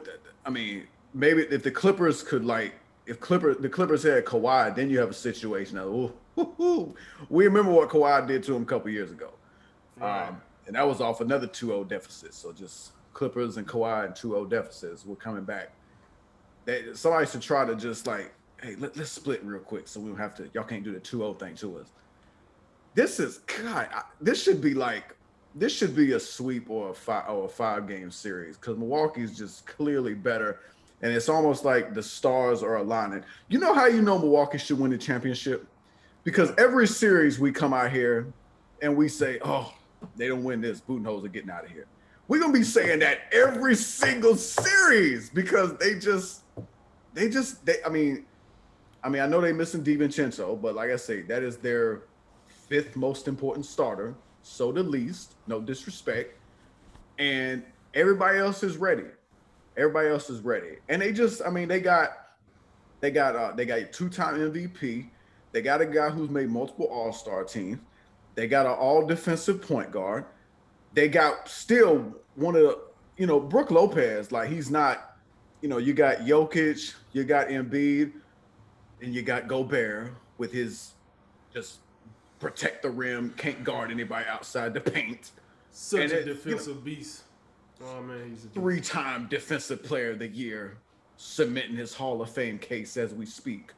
[0.44, 2.74] I mean, maybe if the Clippers could like,
[3.12, 6.94] if Clipper the Clippers had Kawhi, then you have a situation of, ooh,
[7.29, 9.35] we remember what Kawhi did to him a couple years ago,
[9.98, 10.29] right.
[10.29, 12.33] um, and that was off another 2-0 deficit.
[12.33, 15.72] So just Clippers and Kawhi and 2-0 deficits were coming back.
[16.64, 20.09] They, somebody should try to just like, hey, let, us split real quick so we
[20.09, 21.88] don't have to, y'all can't do the 2-0 thing to us.
[22.94, 25.14] This is, God, I, this should be like,
[25.55, 29.37] this should be a sweep or a five or a five game series because Milwaukee's
[29.37, 30.61] just clearly better.
[31.02, 33.24] And it's almost like the stars are aligning.
[33.48, 35.66] You know how you know Milwaukee should win the championship?
[36.24, 38.32] Because every series we come out here
[38.80, 39.74] and we say, oh,
[40.16, 41.86] they don't win this, Budenholzer getting out of here
[42.28, 46.44] we're gonna be saying that every single series because they just
[47.12, 48.24] they just they I mean
[49.04, 52.04] I mean I know they missing DiVincenzo, but like I say, that is their
[52.68, 54.14] fifth most important starter.
[54.42, 56.38] So the least, no disrespect.
[57.18, 57.62] And
[57.92, 59.04] everybody else is ready.
[59.76, 60.76] Everybody else is ready.
[60.88, 62.11] And they just, I mean, they got
[63.00, 65.08] they got uh they got two-time MVP.
[65.52, 67.78] They got a guy who's made multiple all-star teams.
[68.35, 70.24] They got an all defensive point guard.
[70.94, 72.78] They got still one of the,
[73.18, 75.16] you know, Brook Lopez, like he's not,
[75.61, 78.12] you know, you got Jokic, you got Embiid,
[79.02, 80.92] and you got Gobert with his
[81.52, 81.80] just
[82.40, 85.32] protect the rim, can't guard anybody outside the paint.
[85.70, 87.22] Such And a it- you know- defensive beast.
[87.84, 88.48] Oh man, he's a.
[88.48, 90.78] Three-time defensive player of the year,
[91.16, 93.72] submitting his Hall of Fame case as we speak.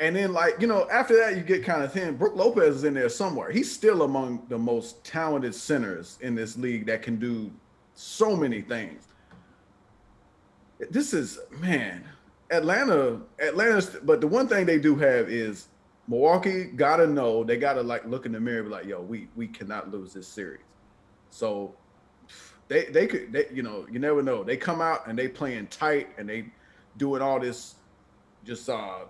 [0.00, 2.16] And then, like, you know, after that, you get kind of thin.
[2.16, 3.50] Brook Lopez is in there somewhere.
[3.50, 7.50] He's still among the most talented centers in this league that can do
[7.94, 9.08] so many things.
[10.90, 12.02] This is, man,
[12.50, 15.68] Atlanta, Atlanta's, but the one thing they do have is
[16.08, 19.28] Milwaukee gotta know, they gotta like look in the mirror and be like, yo, we
[19.36, 20.62] we cannot lose this series.
[21.28, 21.74] So
[22.70, 24.42] they they could they you know, you never know.
[24.42, 26.46] They come out and they playing tight and they
[26.96, 27.74] doing all this
[28.44, 29.00] just uh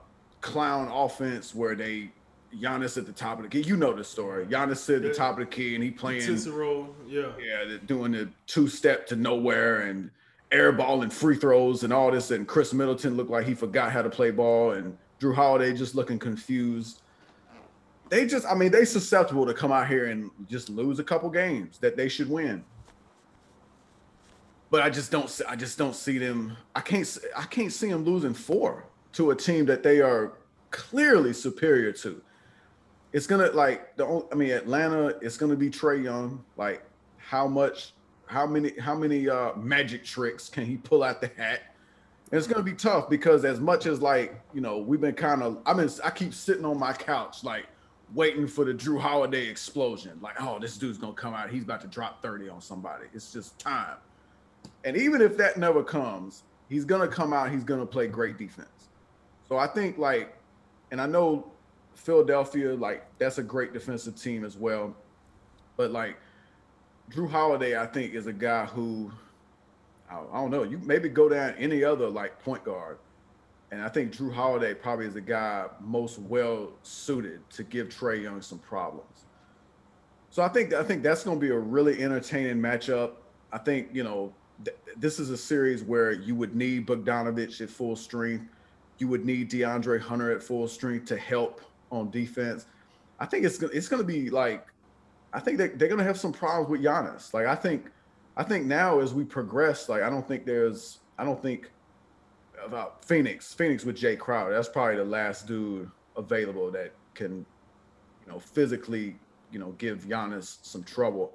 [0.41, 2.11] clown offense where they
[2.59, 3.61] Giannis at the top of the key.
[3.61, 4.47] You know the story.
[4.47, 7.33] Giannis at the top of the key and he playing Cicero, yeah.
[7.39, 10.11] yeah, doing the two step to nowhere and
[10.51, 12.31] airballing free throws and all this.
[12.31, 15.95] And Khris Middleton looked like he forgot how to play ball, and Jrue Holiday just
[15.95, 17.03] looking confused.
[18.09, 21.31] They just, I mean, they susceptible to come out here and just lose a couple
[21.31, 22.65] games that they should win.
[24.71, 26.57] But I just don't, I just don't see them.
[26.77, 30.35] I can't, I can't see them losing four to a team that they are
[30.71, 32.23] clearly superior to.
[33.13, 35.09] It's gonna like the, on- I mean, Atlanta.
[35.21, 36.45] It's gonna be Trae Young.
[36.57, 36.85] Like,
[37.19, 37.93] how much,
[38.27, 41.75] how many, how many uh magic tricks can he pull out the hat?
[42.31, 45.43] And it's gonna be tough because as much as like you know we've been kind
[45.43, 47.67] of, I mean, I keep sitting on my couch like
[48.15, 50.17] waiting for the Jrue Holiday explosion.
[50.23, 51.51] Like, oh, this dude's gonna come out.
[51.51, 53.07] He's about to drop thirty on somebody.
[53.13, 53.97] It's just time.
[54.85, 57.51] And even if that never comes, he's gonna come out.
[57.51, 58.89] He's gonna play great defense.
[59.49, 60.37] So I think like,
[60.91, 61.51] and I know
[61.95, 64.95] Philadelphia, like that's a great defensive team as well.
[65.77, 66.17] But like
[67.11, 69.11] Jrue Holiday, I think is a guy who
[70.11, 70.65] I, don't know.
[70.65, 72.99] You maybe go down any other like point guard,
[73.71, 78.23] and I think Jrue Holiday probably is the guy most well suited to give Trae
[78.23, 79.27] Young some problems.
[80.31, 83.13] So I think I think that's going to be a really entertaining matchup.
[83.53, 84.33] I think you know
[84.65, 88.45] th- this is a series where you would need Bogdanovic at full strength.
[88.99, 92.67] You would need DeAndre Hunter at full strength to help on defense.
[93.19, 94.67] I think it's it's going to be like
[95.33, 97.33] I think that they're going to have some problems with Giannis.
[97.33, 97.91] Like I think
[98.37, 101.71] I think now as we progress, like I don't think there's I don't think
[102.65, 103.53] about Phoenix.
[103.53, 104.53] Phoenix with Jay Crowder.
[104.53, 107.45] That's probably the last dude available that can,
[108.25, 109.17] you know, physically,
[109.51, 111.33] you know, give Giannis some trouble.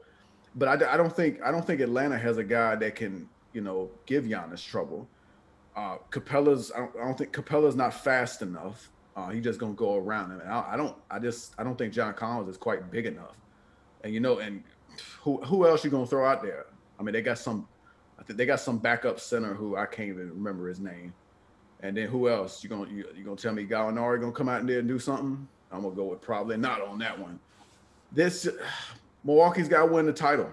[0.55, 3.61] But I, I don't think I don't think Atlanta has a guy that can, you
[3.61, 5.07] know, give Giannis trouble.
[5.75, 8.89] Uh, Capela's I don't, I don't think Capela's not fast enough.
[9.15, 10.39] Uh, he's just gonna go around him.
[10.39, 13.35] And I, I don't I just I don't think John Collins is quite big enough.
[14.03, 14.63] And you know, and
[15.21, 16.67] who who else you gonna throw out there?
[16.99, 17.67] I mean, they got some.
[18.17, 21.13] I think they got some backup center who I can't even remember his name.
[21.81, 22.63] And then who else?
[22.63, 24.99] You gonna you, you gonna tell me Gallinari gonna come out in there and do
[24.99, 25.47] something?
[25.71, 27.39] I'm gonna go with probably not on that one.
[28.11, 28.47] This
[29.25, 30.49] Milwaukee's got to win the title,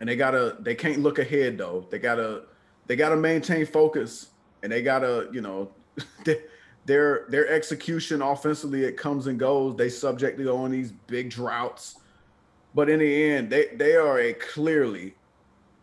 [0.00, 1.86] and they gotta they can't look ahead though.
[1.88, 2.42] They gotta
[2.86, 4.30] they gotta maintain focus,
[4.62, 5.70] and they gotta you know
[6.86, 9.76] their their execution offensively it comes and goes.
[9.76, 12.00] They subject to go on these big droughts,
[12.74, 15.14] but in the end they they are a clearly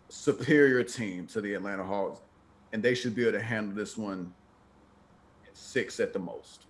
[0.09, 2.19] superior team to the Atlanta Hawks,
[2.73, 4.33] and they should be able to handle this one
[5.47, 6.64] at six at the most.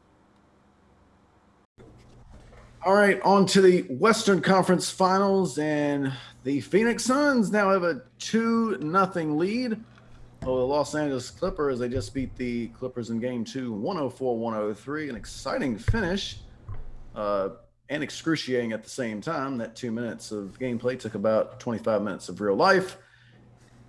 [2.86, 8.04] All right, on to the Western Conference Finals, and the Phoenix Suns now have a
[8.20, 9.84] two nothing lead
[10.46, 11.80] over the Los Angeles Clippers.
[11.80, 15.10] They just beat the Clippers in Game Two, 104-103.
[15.10, 16.42] An exciting finish,
[17.16, 17.50] uh,
[17.90, 19.58] and excruciating at the same time.
[19.58, 23.00] That two minutes of gameplay took about 25 minutes of real life.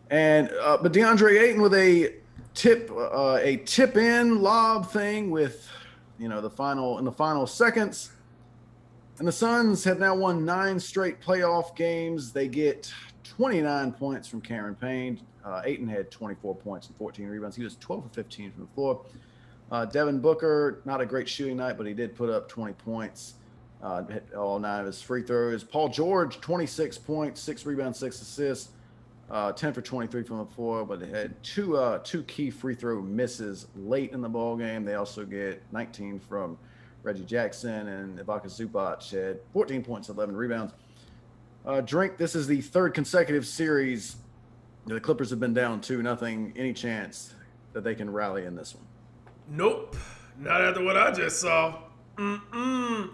[0.08, 2.14] And uh, but DeAndre Ayton with a
[2.54, 5.68] tip, uh, a tip in lob thing with,
[6.18, 8.12] you know, the final in the final seconds.
[9.18, 12.32] And the Suns have now won nine straight playoff games.
[12.32, 12.92] They get
[13.24, 15.20] 29 points from Cameron Payne.
[15.44, 17.56] Uh, Ayton had 24 points and 14 rebounds.
[17.56, 19.04] He was 12 of 15 from the floor.
[19.70, 23.34] Uh, Devin Booker, not a great shooting night, but he did put up 20 points.
[23.82, 25.64] Uh, hit all nine of his free throws.
[25.64, 28.70] Paul George, 26 points, six rebounds, six assists.
[29.30, 32.74] uh, 10 for 23 from the floor, but they had two uh, two key free
[32.74, 34.84] throw misses late in the ball game.
[34.84, 36.56] They also get 19 from
[37.06, 40.74] Reggie Jackson and Ivica Zubac had 14 points, 11 rebounds.
[41.64, 44.16] Uh, Drink, this is the third consecutive series
[44.86, 46.52] the Clippers have been down two nothing.
[46.56, 47.34] Any chance
[47.72, 48.84] that they can rally in this one?
[49.48, 49.96] Nope.
[50.38, 51.78] Not after what I just saw.
[52.16, 53.10] Mm-mm.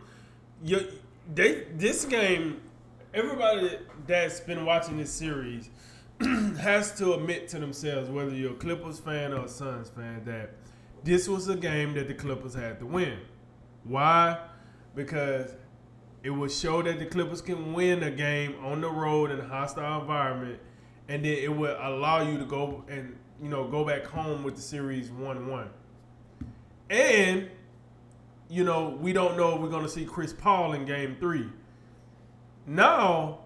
[0.62, 0.86] You,
[1.34, 2.60] they, this game,
[3.14, 5.70] everybody that's been watching this series
[6.60, 10.50] has to admit to themselves, whether you're a Clippers fan or a Suns fan, that
[11.04, 13.18] this was a game that the Clippers had to win.
[13.84, 14.38] Why?
[14.94, 15.54] Because
[16.22, 19.46] it would show that the Clippers can win a game on the road in a
[19.46, 20.60] hostile environment,
[21.08, 24.56] and then it would allow you to go and you know go back home with
[24.56, 25.70] the series one-one.
[26.90, 27.48] And
[28.48, 31.48] you know we don't know if we're going to see Chris Paul in Game Three.
[32.66, 33.40] Now,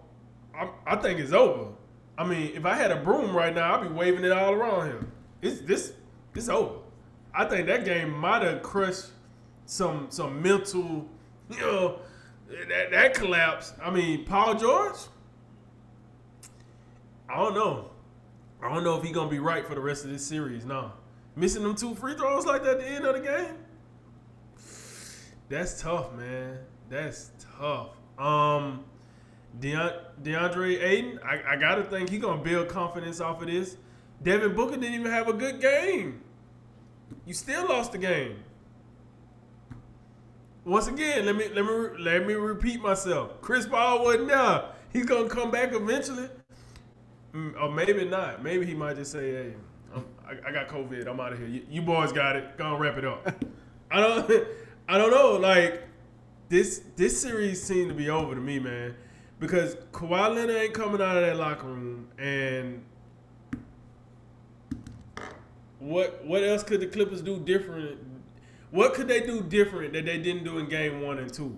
[0.54, 1.72] I, I think it's over.
[2.18, 4.86] I mean, if I had a broom right now, I'd be waving it all around
[4.86, 5.06] here.
[5.42, 5.92] It's this,
[6.34, 6.80] it's over.
[7.34, 9.06] I think that game might have crushed
[9.66, 11.06] some some mental,
[11.50, 11.98] you know,
[12.68, 13.74] that that collapse.
[13.82, 14.96] I mean, Paul George.
[17.28, 17.90] I don't know.
[18.62, 20.64] I don't know if he's gonna be right for the rest of this series.
[20.64, 20.92] No,
[21.34, 23.58] missing them two free throws like that at the end of the game.
[25.48, 26.58] That's tough, man.
[26.88, 27.90] That's tough.
[28.18, 28.84] Um,
[29.60, 33.76] Deont- DeAndre Ayton, I, I gotta think he gonna build confidence off of this.
[34.22, 36.20] Devin Booker didn't even have a good game.
[37.26, 38.36] You still lost the game.
[40.66, 43.40] Once again, let me let me let me repeat myself.
[43.40, 44.64] Chris Paul wasn't there.
[44.92, 46.28] He's gonna come back eventually,
[47.32, 48.42] Mm, or maybe not.
[48.42, 49.54] Maybe he might just say, "Hey,
[50.26, 51.06] I, I got COVID.
[51.06, 51.46] I'm out of here.
[51.46, 52.56] You, you boys got it.
[52.58, 53.44] Go and wrap it up."
[53.92, 54.48] I don't.
[54.88, 55.36] I don't know.
[55.36, 55.84] Like
[56.48, 58.96] this this series seemed to be over to me, man,
[59.38, 62.82] because Kawhi Leonard ain't coming out of that locker room, and
[65.78, 68.15] what what else could the Clippers do different?
[68.76, 71.56] What could they do different that they didn't do in Game One and Two?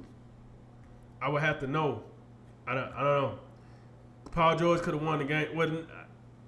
[1.20, 2.04] I would have to know.
[2.64, 2.92] I don't.
[2.92, 3.38] I don't know.
[4.30, 5.48] Paul George could have won the game.
[5.56, 5.88] Wasn't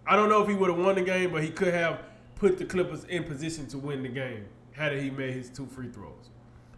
[0.06, 1.98] I don't know if he would have won the game, but he could have
[2.37, 5.88] put the Clippers in position to win the game had he made his two free
[5.88, 6.30] throws.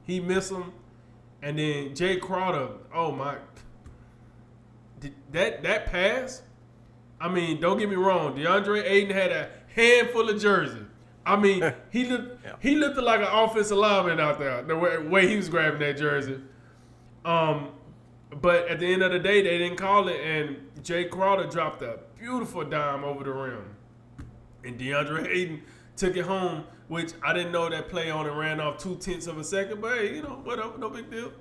[0.04, 0.72] He missed them,
[1.42, 2.70] and then Jae Crowder.
[2.94, 3.36] Oh my!
[5.32, 6.40] That that pass.
[7.20, 8.36] I mean, don't get me wrong.
[8.38, 10.86] DeAndre Ayton had a handful of jerseys.
[11.24, 12.52] I mean, he looked Yeah.
[12.60, 14.62] he looked like an offensive lineman out there.
[14.62, 16.40] The way, way he was grabbing that jersey.
[17.24, 17.70] Um,
[18.40, 21.82] but at the end of the day, they didn't call it, and Jae Crowder dropped
[21.82, 23.76] a beautiful dime over the rim,
[24.64, 25.62] and DeAndre Ayton
[25.96, 26.64] took it home.
[26.88, 29.80] Which I didn't know that play on and ran off two tenths of a second,
[29.80, 31.32] but hey, you know whatever, no big deal.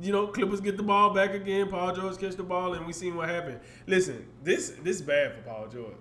[0.00, 1.68] You know, Clippers get the ball back again.
[1.68, 3.58] Paul George catch the ball, and we seen what happened.
[3.88, 5.94] Listen, this this bad for Paul George.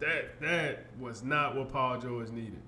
[0.00, 2.62] That that was not what Paul George needed.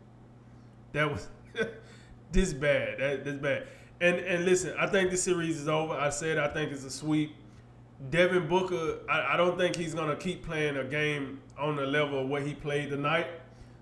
[0.93, 1.29] That was
[2.33, 2.99] this bad.
[2.99, 3.67] That this bad.
[4.01, 5.95] And and listen, I think this series is over.
[5.95, 7.35] I said I think it's a sweep.
[8.09, 12.21] Devin Booker, I, I don't think he's gonna keep playing a game on the level
[12.21, 13.27] of what he played tonight.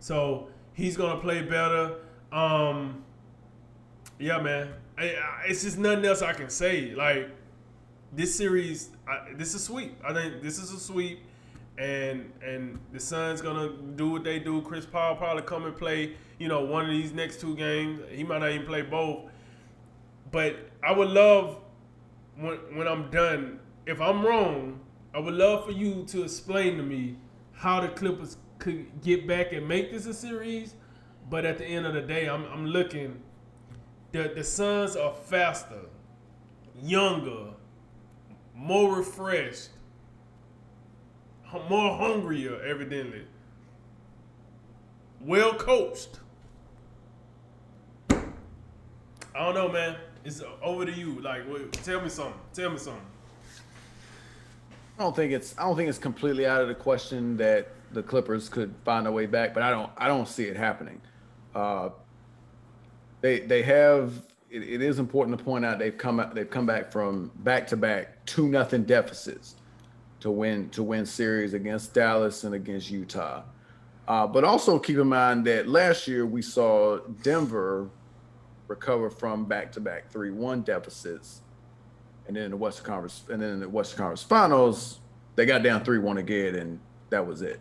[0.01, 1.97] So he's gonna play better.
[2.33, 3.05] Um,
[4.19, 4.71] yeah, man.
[4.99, 6.95] I, I, it's just nothing else I can say.
[6.95, 7.31] Like
[8.13, 9.97] this series, I, this is sweep.
[10.05, 11.21] I think this is a sweep,
[11.79, 14.61] and and the Suns gonna do what they do.
[14.63, 16.17] Chris Paul probably come and play.
[16.39, 18.01] You know, one of these next two games.
[18.11, 19.31] He might not even play both.
[20.31, 21.59] But I would love
[22.37, 23.61] when when I'm done.
[23.87, 24.81] If I'm wrong,
[25.15, 27.17] I would love for you to explain to me
[27.53, 30.75] how the Clippers could get back and make this a series.
[31.31, 33.23] But at the end of the day, I'm I'm looking.
[34.13, 35.83] The the Suns are faster,
[36.83, 37.53] younger,
[38.55, 39.71] more refreshed,
[41.69, 43.25] more hungrier, evidently.
[45.21, 46.21] Well coached.
[48.11, 49.97] I don't know, man.
[50.25, 51.21] It's over to you.
[51.21, 52.35] Like, wait, tell me something.
[52.53, 53.03] Tell me something.
[54.99, 58.03] I don't think it's I don't think it's completely out of the question that the
[58.03, 61.01] Clippers could find a way back, but I don't I don't see it happening.
[61.55, 61.91] Uh,
[63.21, 64.13] they they have
[64.51, 67.77] it, it is important to point out they've come they've come back from back to
[67.77, 69.55] back two nothing deficits
[70.21, 73.43] to win to win series against Dallas and against Utah.
[74.07, 77.91] Uh, but also keep in mind that last year we saw Denver
[78.67, 81.43] recover from back to back three one deficits
[82.29, 85.01] and then the Western Conference, and then the Western Conference Finals,
[85.35, 86.79] they got down three one again, and
[87.11, 87.59] that was it.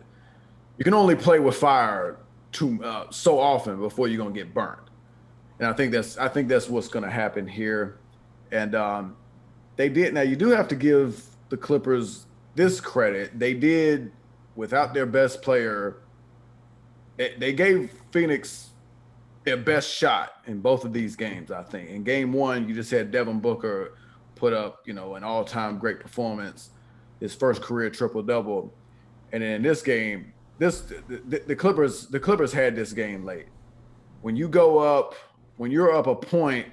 [0.76, 2.18] You can only play with fire
[2.52, 4.90] too uh, so often before you're gonna get burned,
[5.58, 7.98] and I think that's I think that's what's gonna happen here,
[8.52, 9.16] and um,
[9.76, 10.12] they did.
[10.14, 12.26] Now you do have to give the Clippers
[12.58, 13.38] this credit.
[13.38, 14.10] They did
[14.56, 15.98] without their best player,
[17.16, 18.70] it, they gave Phoenix
[19.44, 21.52] their best shot in both of these games.
[21.52, 23.96] I think in game one, you just had Devin Booker
[24.34, 26.70] put up, you know, an all-time great performance,
[27.20, 28.74] his first career triple double,
[29.32, 33.46] and then in this game, this the, the Clippers the Clippers had this game late.
[34.22, 35.14] When you go up,
[35.58, 36.66] when you're up a point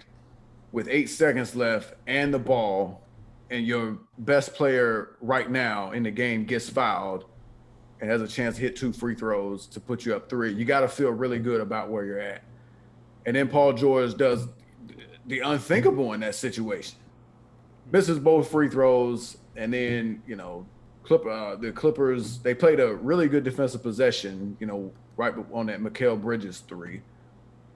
[0.71, 3.04] with eight seconds left and the ball,
[3.49, 7.25] and your best player right now in the game gets fouled
[8.01, 10.65] and has a chance to hit two free throws to put you up three, you
[10.65, 12.43] got to feel really good about where you're at.
[13.25, 14.47] And then Paul George does
[15.25, 16.97] the unthinkable in that situation.
[17.91, 20.65] Misses both free throws, and then you know,
[21.03, 24.57] Clip, uh, the Clippers they played a really good defensive possession.
[24.59, 27.01] You know, right on that Mikal Bridges three,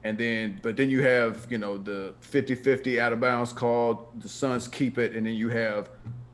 [0.04, 4.22] and then but then you have you know the 50-50 out of bounds called.
[4.22, 5.90] The Suns keep it, and then you have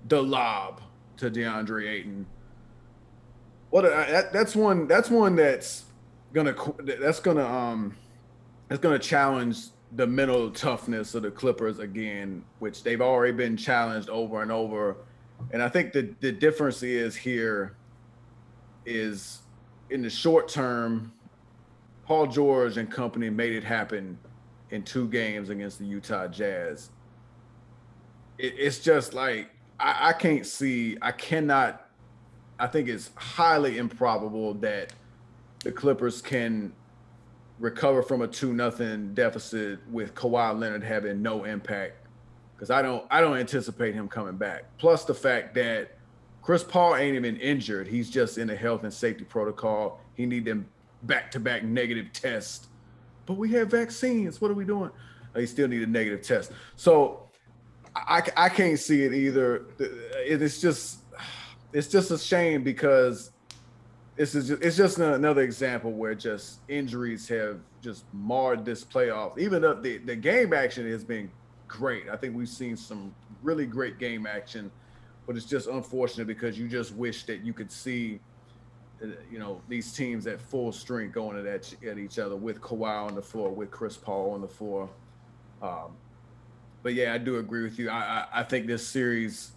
[0.07, 0.81] the lob
[1.17, 2.25] to DeAndre Ayton.
[3.69, 5.85] What a, that, that's one that's one that's
[6.33, 7.95] gonna that's gonna um
[8.69, 14.09] going to challenge the mental toughness of the Clippers again, which they've already been challenged
[14.09, 14.97] over and over.
[15.51, 17.75] And I think the the difference is here
[18.85, 19.39] is
[19.89, 21.11] in the short term,
[22.05, 24.17] Paul George and company made it happen
[24.69, 26.91] in two games against the Utah Jazz.
[28.37, 29.49] It, it's just like
[29.79, 31.81] I, I can't see, I cannot.
[32.57, 34.93] I think it's highly improbable that
[35.59, 36.71] the Clippers can
[37.59, 42.05] recover from a two nothing deficit with Kawhi Leonard having no impact
[42.55, 44.65] because I don't I don't anticipate him coming back.
[44.77, 45.97] Plus the fact that
[46.41, 49.99] Chris Paul ain't even injured; he's just in a health and safety protocol.
[50.13, 50.67] He need them
[51.05, 52.67] back to back negative tests.
[53.25, 54.39] But we have vaccines.
[54.39, 54.91] What are we doing?
[55.33, 56.51] Oh, he still need a negative test.
[56.75, 57.29] So
[57.95, 59.65] I, I can't see it either.
[59.79, 60.99] It's just
[61.73, 63.31] it's just a shame because
[64.15, 69.37] this is just, it's just another example where just injuries have just marred this playoff.
[69.37, 71.29] Even though the, the game action has been
[71.67, 72.09] great.
[72.09, 74.71] I think we've seen some really great game action,
[75.27, 78.19] but it's just unfortunate because you just wish that you could see,
[79.31, 83.15] you know, these teams at full strength going at, at each other with Kawhi on
[83.15, 84.89] the floor, with Chris Paul on the floor.
[85.61, 85.91] Um,
[86.83, 87.89] but yeah, I do agree with you.
[87.89, 89.51] I, I, I think this series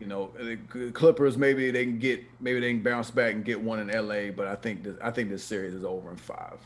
[0.00, 3.60] you know, the Clippers maybe they can get maybe they can bounce back and get
[3.60, 6.58] one in LA, but I think this, I think this series is over in five.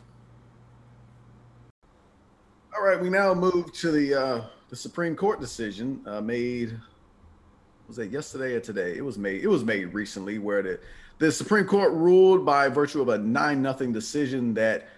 [2.75, 6.79] All right, we now move to the uh, the Supreme Court decision uh, made
[7.87, 8.97] was it yesterday or today?
[8.97, 10.81] It was made it was made recently where the
[11.19, 14.89] the Supreme Court ruled by virtue of a nine nothing decision that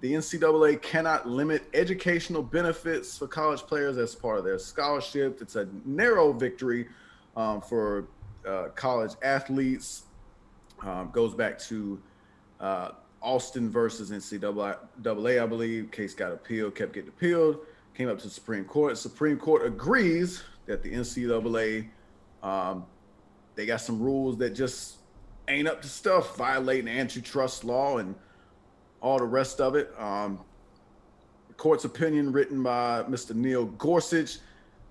[0.00, 5.40] the NCAA cannot limit educational benefits for college players as part of their scholarship.
[5.40, 6.88] It's a narrow victory
[7.36, 8.06] um, for
[8.46, 10.04] uh, college athletes.
[10.82, 12.00] Um, goes back to
[12.60, 15.90] uh, Alston versus NCAA, I believe.
[15.90, 17.58] Case got appealed, kept getting appealed,
[17.94, 18.96] came up to the Supreme Court.
[18.96, 21.88] Supreme Court agrees that the NCAA
[22.42, 22.86] um,
[23.56, 24.97] they got some rules that just
[25.48, 28.14] ain't up to stuff, violating antitrust law and
[29.00, 29.92] all the rest of it.
[29.98, 30.40] Um,
[31.48, 33.34] the court's opinion, written by Mr.
[33.34, 34.38] Neil Gorsuch,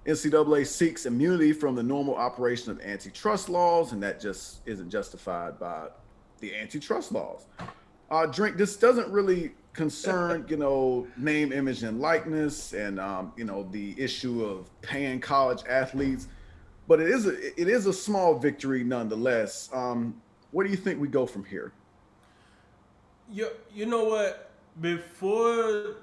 [0.05, 5.59] NCAA seeks immunity from the normal operation of antitrust laws, and that just isn't justified
[5.59, 5.87] by
[6.39, 7.45] the antitrust laws.
[8.09, 8.55] Uh, drink.
[8.55, 13.93] This doesn't really concern, you know, name, image, and likeness, and um, you know the
[13.97, 16.29] issue of paying college athletes,
[16.87, 19.69] but it is a it is a small victory nonetheless.
[19.73, 21.71] Um, where do you think we go from here?
[23.29, 24.51] You you know what?
[24.79, 25.95] Before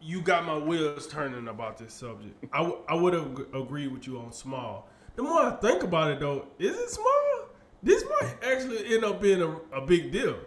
[0.00, 2.44] you got my wheels turning about this subject.
[2.52, 4.88] I, w- I would have agreed with you on small.
[5.16, 7.48] The more I think about it, though, is it small?
[7.82, 10.38] This might actually end up being a, a big deal.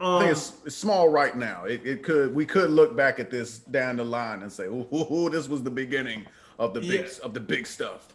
[0.00, 1.64] Um, I think it's, it's, small right now.
[1.64, 4.86] It, it could we could look back at this down the line and say, "Ooh,
[4.92, 6.26] ooh, ooh this was the beginning
[6.58, 7.24] of the big yeah.
[7.24, 8.08] of the big stuff."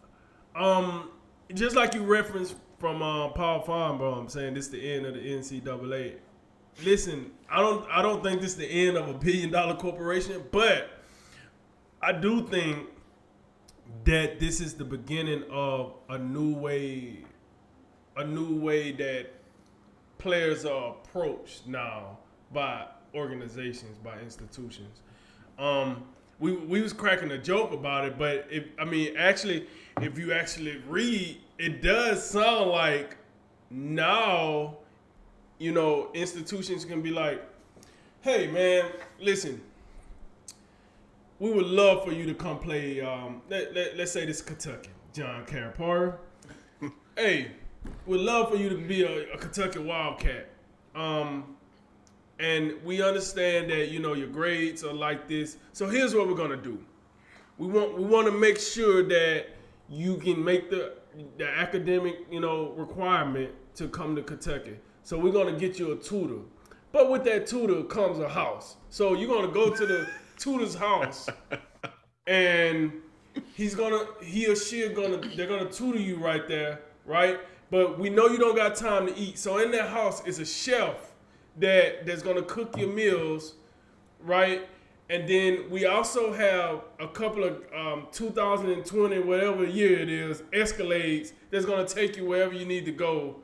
[0.55, 1.10] Um,
[1.53, 5.20] just like you referenced from uh, Paul Finebaum saying this is the end of the
[5.20, 6.16] NCAA
[6.84, 10.44] listen, I don't I don't think this is the end of a billion dollar corporation,
[10.52, 10.90] but
[12.02, 12.88] I do think
[14.06, 17.26] that this is the beginning of a new way
[18.18, 19.28] a new way that
[20.18, 22.18] players are approached now
[22.52, 25.02] by organizations, by institutions.
[25.58, 26.04] Um,
[26.40, 29.68] we we was cracking a joke about it, but if I mean actually
[30.02, 33.18] if you actually read, it does sound like
[33.70, 34.80] now
[35.60, 37.43] you know, institutions can be like,
[38.22, 38.89] hey, man,
[39.20, 39.62] listen,
[41.38, 44.89] we would love for you to come play, um, let, let, us say this Kentucky,
[45.14, 46.16] John Calipari.
[47.18, 47.51] hey,
[48.05, 50.49] we would love for you to be a, a Kentucky Wildcat.
[50.95, 51.55] Um,
[52.39, 55.57] and we understand that you know your grades are like this.
[55.74, 56.80] So here's what we're gonna do.
[57.57, 59.47] We want we want to make sure that
[59.89, 60.93] you can make the
[61.38, 64.78] the academic you know requirement to come to Kentucky.
[65.04, 66.42] So we're gonna get you a tutor.
[66.92, 68.78] But with that tutor comes a house.
[68.90, 70.08] So you're gonna go to the
[70.38, 71.30] tutor's house,
[72.28, 72.92] and
[73.56, 77.40] he's gonna he or she are gonna they're gonna tutor you right there, right?
[77.72, 79.38] But we know you don't got time to eat.
[79.38, 81.12] So in that house is a chef
[81.58, 83.56] that that's gonna cook your meals,
[84.22, 84.68] right?
[85.10, 91.32] And then we also have a couple of um, 2020, whatever year it is, Escalades
[91.49, 93.38] that's gonna take you wherever you need to go.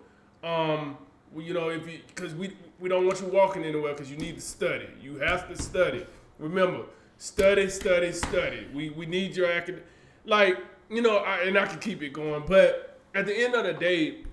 [0.43, 0.97] Um,
[1.36, 4.36] you know, if you because we we don't want you walking anywhere because you need
[4.36, 4.88] to study.
[5.01, 6.05] You have to study.
[6.38, 6.84] Remember,
[7.18, 8.68] study, study, study.
[8.74, 9.82] We we need your acad,
[10.24, 10.59] like
[10.89, 12.43] you know, I, and I can keep it going.
[12.47, 14.24] But at the end of the day,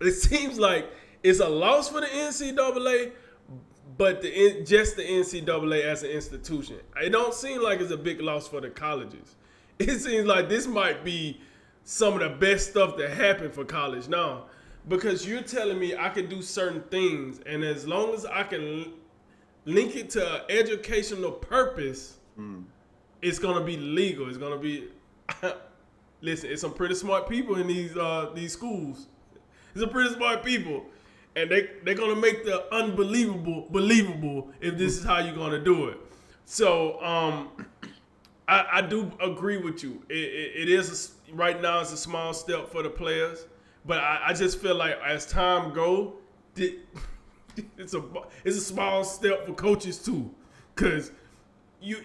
[0.00, 0.90] it seems like
[1.22, 3.12] it's a loss for the NCAA,
[3.96, 6.78] but the just the NCAA as an institution.
[7.00, 9.36] It don't seem like it's a big loss for the colleges.
[9.76, 11.40] It seems like this might be
[11.82, 14.44] some of the best stuff that happened for college now
[14.88, 18.92] because you're telling me I can do certain things, and as long as I can
[19.64, 22.64] link it to an educational purpose, mm.
[23.22, 24.28] it's gonna be legal.
[24.28, 24.88] It's gonna be.
[26.20, 29.06] listen, it's some pretty smart people in these uh, these schools.
[29.72, 30.84] It's some pretty smart people,
[31.36, 35.88] and they they're gonna make the unbelievable believable if this is how you're gonna do
[35.88, 35.98] it.
[36.44, 37.50] So um,
[38.46, 40.02] I, I do agree with you.
[40.08, 41.80] It, it, it is a, right now.
[41.80, 43.46] It's a small step for the players.
[43.86, 46.14] But I, I just feel like as time go,
[46.56, 48.02] it's a
[48.44, 50.32] it's a small step for coaches too,
[50.74, 51.10] cause
[51.80, 51.98] you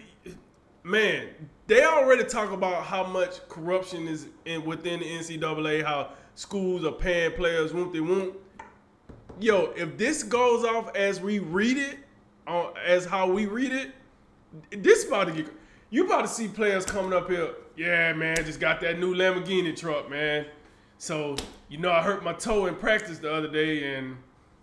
[0.82, 1.28] man
[1.66, 6.92] they already talk about how much corruption is in within the NCAA, how schools are
[6.92, 8.36] paying players won't they won't.
[9.40, 11.98] Yo, if this goes off as we read it,
[12.46, 13.90] uh, as how we read it,
[14.70, 15.46] this about to get.
[15.88, 17.54] You about to see players coming up here.
[17.74, 20.44] Yeah, man, just got that new Lamborghini truck, man.
[20.98, 21.36] So
[21.70, 24.18] you know, I hurt my toe in practice the other day, and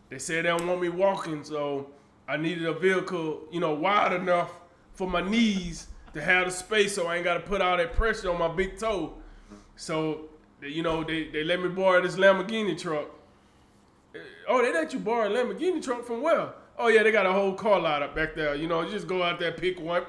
[0.09, 1.87] they said they don't want me walking, so
[2.27, 4.51] I needed a vehicle, you know, wide enough
[4.93, 7.93] for my knees to have the space, so I ain't got to put all that
[7.93, 9.13] pressure on my big toe.
[9.75, 10.25] So,
[10.61, 13.07] you know, they, they let me borrow this Lamborghini truck.
[14.47, 16.49] Oh, they let you borrow a Lamborghini truck from where?
[16.79, 18.55] Oh yeah, they got a whole car lot up back there.
[18.55, 20.03] You know, you just go out there, pick one,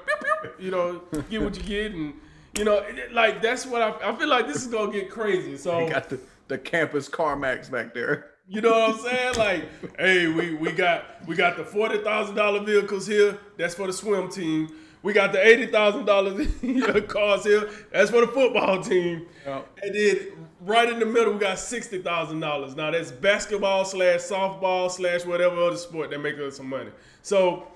[0.59, 2.13] you know, get what you get, and
[2.57, 4.47] you know, like that's what I, I feel like.
[4.47, 5.57] This is gonna get crazy.
[5.57, 8.31] So got the the campus CarMax back there.
[8.47, 9.35] You know what I'm saying?
[9.37, 13.37] Like, hey, we we got we got the forty thousand dollar vehicles here.
[13.57, 14.75] That's for the swim team.
[15.01, 16.47] We got the eighty thousand dollars
[17.07, 17.69] cars here.
[17.91, 19.27] That's for the football team.
[19.45, 19.79] Yep.
[19.83, 20.17] And then
[20.61, 22.75] right in the middle, we got sixty thousand dollars.
[22.75, 26.91] Now that's basketball slash softball slash whatever other sport that make us some money.
[27.21, 27.67] So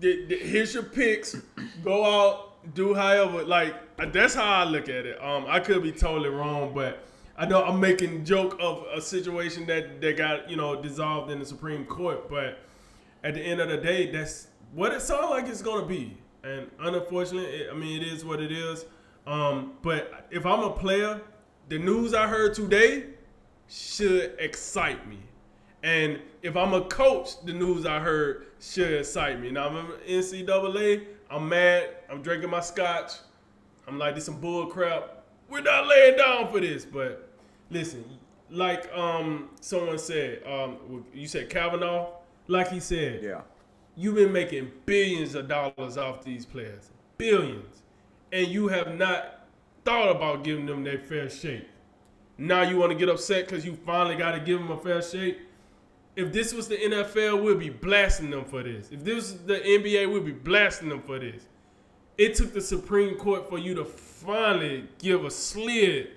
[0.00, 1.36] th- th- here's your picks.
[1.82, 3.44] Go out, do however.
[3.44, 3.74] Like
[4.12, 5.22] that's how I look at it.
[5.22, 7.04] Um, I could be totally wrong, but
[7.36, 11.38] I know I'm making joke of a situation that that got you know dissolved in
[11.38, 12.58] the Supreme Court, but
[13.22, 16.16] at the end of the day, that's what it sounds like it's gonna be.
[16.42, 18.84] And unfortunately, it, I mean, it is what it is.
[19.26, 21.22] Um, but if I'm a player,
[21.68, 23.04] the news I heard today
[23.68, 25.18] should excite me.
[25.82, 29.50] And if I'm a coach, the news I heard should excite me.
[29.50, 31.04] Now I'm in NCAA.
[31.30, 31.90] I'm mad.
[32.10, 33.12] I'm drinking my scotch.
[33.86, 36.84] I'm like, this some bull crap we're not laying down for this.
[36.84, 37.28] But
[37.70, 38.04] listen,
[38.50, 42.10] like um someone said, um you said Kavanaugh,
[42.48, 43.42] like he said, yeah,
[43.96, 47.82] you've been making billions of dollars off these players, billions,
[48.32, 49.33] and you have not
[49.84, 51.68] thought about giving them their fair shake.
[52.36, 55.02] Now you want to get upset because you finally got to give them a fair
[55.02, 55.38] shake.
[56.16, 58.88] If this was the NFL, we'd be blasting them for this.
[58.90, 61.46] If this was the NBA, we'd be blasting them for this.
[62.16, 66.10] It took the Supreme Court for you to finally give a slid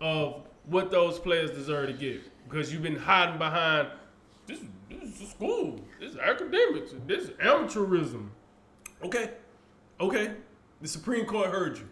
[0.00, 3.88] of what those players deserve to get because you've been hiding behind
[4.46, 4.60] this.
[4.90, 5.80] This is school.
[6.00, 6.92] This is academics.
[7.06, 8.28] This is amateurism.
[9.02, 9.30] Okay,
[10.00, 10.32] okay.
[10.80, 11.88] The Supreme Court heard you.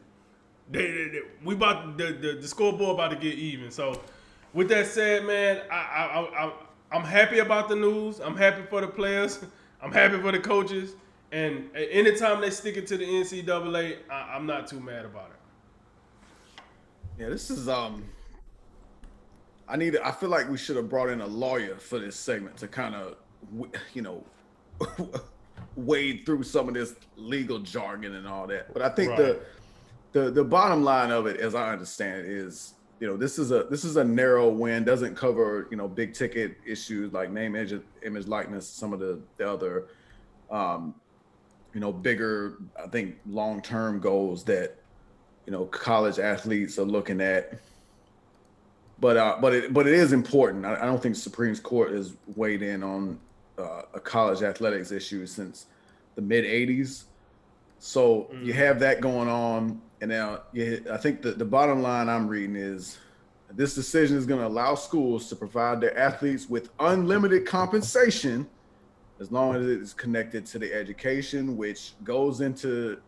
[0.70, 3.70] They, they, they, we about the, the the scoreboard about to get even.
[3.70, 4.00] So,
[4.52, 6.52] with that said, man, I, I, I,
[6.90, 8.20] I'm happy about the news.
[8.20, 9.44] I'm happy for the players.
[9.82, 10.94] I'm happy for the coaches.
[11.32, 16.62] And anytime they stick it to the NCAA, I, I'm not too mad about it.
[17.18, 18.04] Yeah, this is um.
[19.68, 19.96] I need.
[19.96, 22.94] I feel like we should have brought in a lawyer for this segment to kind
[22.94, 23.16] of,
[23.94, 24.22] you know,
[25.76, 28.72] wade through some of this legal jargon and all that.
[28.72, 29.18] But I think right.
[29.18, 29.40] the,
[30.12, 33.64] the the bottom line of it, as I understand, is you know this is a
[33.64, 37.78] this is a narrow win doesn't cover you know big ticket issues like name image
[38.02, 39.88] image likeness some of the, the other
[40.50, 40.94] um
[41.74, 44.78] you know bigger i think long term goals that
[45.46, 47.58] you know college athletes are looking at.
[48.98, 50.66] But uh but it but it is important.
[50.66, 53.18] I, I don't think supreme court has weighed in on
[53.58, 55.66] uh, a college athletics issue since
[56.16, 57.04] the mid 80s
[57.78, 58.56] so you mm.
[58.56, 62.56] have that going on and now, yeah, I think the, the bottom line I'm reading
[62.56, 62.98] is
[63.52, 68.46] this decision is going to allow schools to provide their athletes with unlimited compensation
[69.18, 73.00] as long as it is connected to the education, which goes into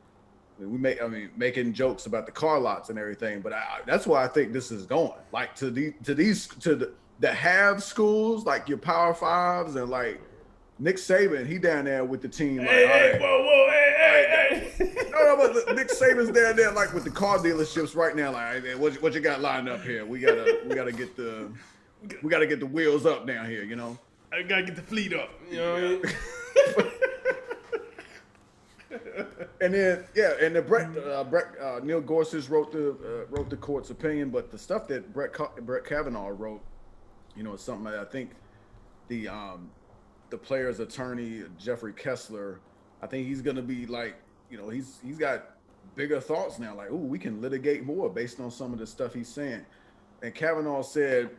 [0.56, 3.52] I mean, we make I mean making jokes about the car lots and everything, but
[3.52, 5.12] I, that's why I think this is going.
[5.32, 9.90] Like to the to these to the the have schools like your Power Fives and
[9.90, 10.20] like
[10.78, 12.58] Nick Saban, he down there with the team.
[12.58, 13.20] Like, Hey, hey, right.
[13.20, 14.94] whoa, whoa, hey, hey, hey.
[15.10, 18.30] No, no, but Nick Saban's down there like with the car dealerships right now.
[18.32, 20.06] Like, hey, man, what, you- what you got lined up here?
[20.06, 21.50] We gotta, we gotta get the,
[22.22, 23.64] we gotta get the wheels up down here.
[23.64, 23.98] You know.
[24.32, 25.30] I gotta get the fleet up.
[25.50, 26.92] You know what I mean?
[29.60, 33.50] And then yeah, and the Brett, uh, Brett uh, Neil Gorsuch wrote the uh, wrote
[33.50, 35.32] the court's opinion, but the stuff that Brett
[35.66, 36.62] Brett Kavanaugh wrote,
[37.36, 38.30] you know, is something that I think
[39.08, 39.68] the um
[40.30, 42.60] the player's attorney Jeffrey Kessler,
[43.02, 44.16] I think he's gonna be like,
[44.50, 45.56] you know, he's he's got
[45.94, 46.74] bigger thoughts now.
[46.74, 49.64] Like, oh, we can litigate more based on some of the stuff he's saying.
[50.22, 51.30] And Kavanaugh said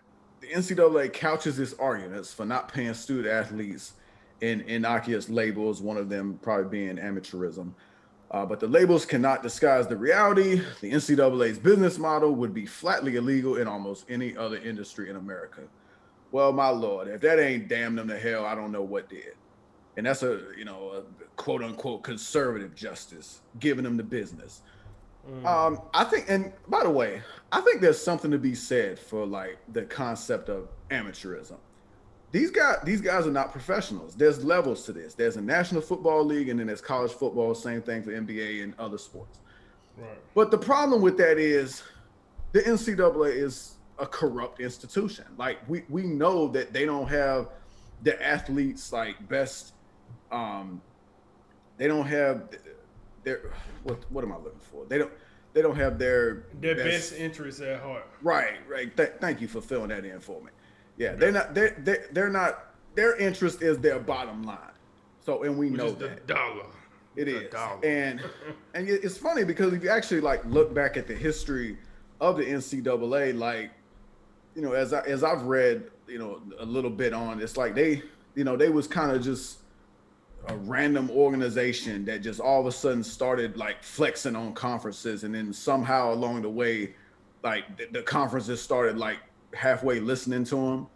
[0.42, 3.94] the NCAA couches its arguments for not paying student athletes
[4.42, 7.74] in innocuous labels, one of them probably being amateurism.
[8.32, 10.62] Uh, but the labels cannot disguise the reality.
[10.82, 15.62] The NCAA's business model would be flatly illegal in almost any other industry in America.
[16.32, 19.34] Well, my lord, if that ain't damn them to hell, I don't know what did.
[19.98, 24.62] And that's a you know a quote unquote conservative justice giving them the business.
[25.46, 27.22] Um, I think, and by the way,
[27.52, 31.58] I think there's something to be said for like the concept of amateurism.
[32.32, 34.16] These guys, these guys are not professionals.
[34.16, 35.14] There's levels to this.
[35.14, 37.54] There's a National Football League, and then there's college football.
[37.56, 39.40] Same thing for NBA and other sports.
[39.98, 40.10] Right.
[40.34, 41.84] But the problem with that is
[42.52, 45.26] the NCAA is a corrupt institution.
[45.38, 47.50] Like we we know that they don't have
[48.04, 49.74] the athletes like best
[50.32, 50.82] um
[51.78, 52.50] they don't have
[53.24, 53.52] their
[53.84, 54.86] what what am I looking for?
[54.86, 55.12] They don't
[55.54, 58.08] they don't have their Their best interests at heart.
[58.22, 58.96] Right, right.
[58.96, 60.52] Th- thank you for filling that in for me.
[60.98, 61.54] Yeah, they're not.
[61.54, 62.66] They're they're, they're not.
[62.96, 64.58] Their interest is their bottom line.
[65.26, 66.66] So, and we Which know is the that dollar.
[67.16, 67.52] it the is.
[67.52, 67.84] dollar.
[67.86, 68.22] And
[68.74, 71.78] and it's funny because if you actually like look back at the history
[72.22, 73.72] of the NCAA, like
[74.56, 77.76] you know, as I as I've read, you know, a little bit on, it's like
[77.76, 78.02] they,
[78.36, 79.60] you know, they was kind of just
[80.48, 85.34] a random organization that just all of a sudden started like flexing on conferences, and
[85.34, 86.96] then somehow along the way,
[87.44, 89.18] like the, the conferences started like
[89.54, 90.88] halfway listening to them,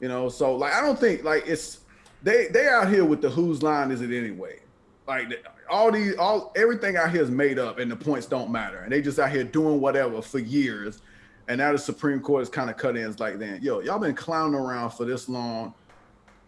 [0.00, 0.28] you know.
[0.28, 1.80] So like I don't think like it's
[2.22, 4.60] they they out here with the whose line is it anyway?
[5.06, 8.78] Like all these all everything out here is made up, and the points don't matter,
[8.78, 11.02] and they just out here doing whatever for years.
[11.48, 12.96] And now the Supreme Court is kind of cut.
[12.96, 15.74] It's like, then, yo, y'all been clowning around for this long.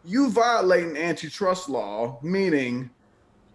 [0.04, 2.90] You violating antitrust law, meaning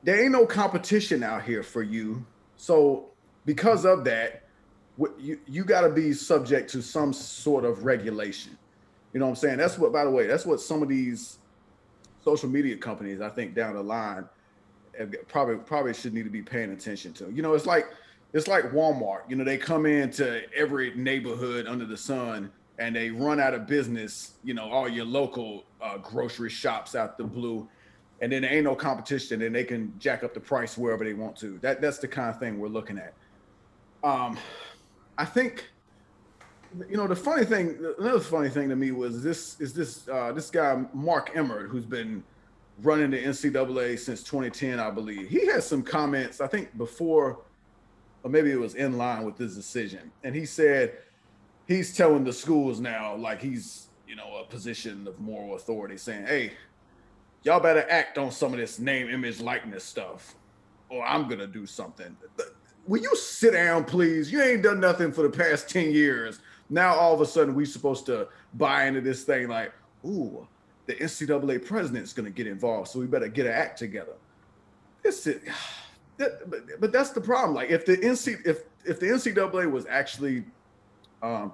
[0.04, 2.26] there ain't no competition out here for you.
[2.58, 3.10] So
[3.46, 4.44] because of that,
[5.18, 8.58] you you got to be subject to some sort of regulation.
[9.14, 9.58] You know what I'm saying?
[9.58, 11.40] That's what, by the way, that's what some of these
[12.24, 14.26] social media companies, I think, down the line,
[15.28, 17.32] probably probably should need to be paying attention to.
[17.32, 17.88] You know, it's like
[18.34, 19.22] it's like Walmart.
[19.30, 23.68] You know, they come into every neighborhood under the sun and they run out of
[23.68, 24.34] business.
[24.44, 27.68] You know, all your local uh, grocery shops out the blue,
[28.22, 31.14] and then there ain't no competition, and they can jack up the price wherever they
[31.14, 31.60] want to.
[31.62, 33.14] That that's the kind of thing we're looking at.
[34.04, 34.38] Um,
[35.18, 35.70] I think
[36.90, 40.32] you know the funny thing another funny thing to me was this is this uh
[40.32, 42.24] this guy mark emmert who's been
[42.82, 47.40] running the ncaa since 2010 i believe he had some comments i think before
[48.24, 50.12] or maybe it was in line with his decision.
[50.24, 50.98] And he said
[51.68, 56.26] he's telling the schools now like he's you know a position of moral authority saying
[56.26, 56.52] hey
[57.44, 60.36] y'all better act on some of this name image likeness stuff
[60.90, 62.16] or i'm gonna do something.
[62.88, 64.32] Will you sit down please?
[64.32, 66.40] You ain't done nothing for the past 10 years.
[66.70, 69.72] Now all of a sudden we supposed to buy into this thing like
[70.04, 70.48] ooh
[70.88, 74.14] the ncaa president's going to get involved so we better get an act together.
[75.04, 75.42] This is,
[76.22, 79.86] that, but, but that's the problem like if the nc if if the ncaa was
[79.88, 80.46] actually
[81.22, 81.54] um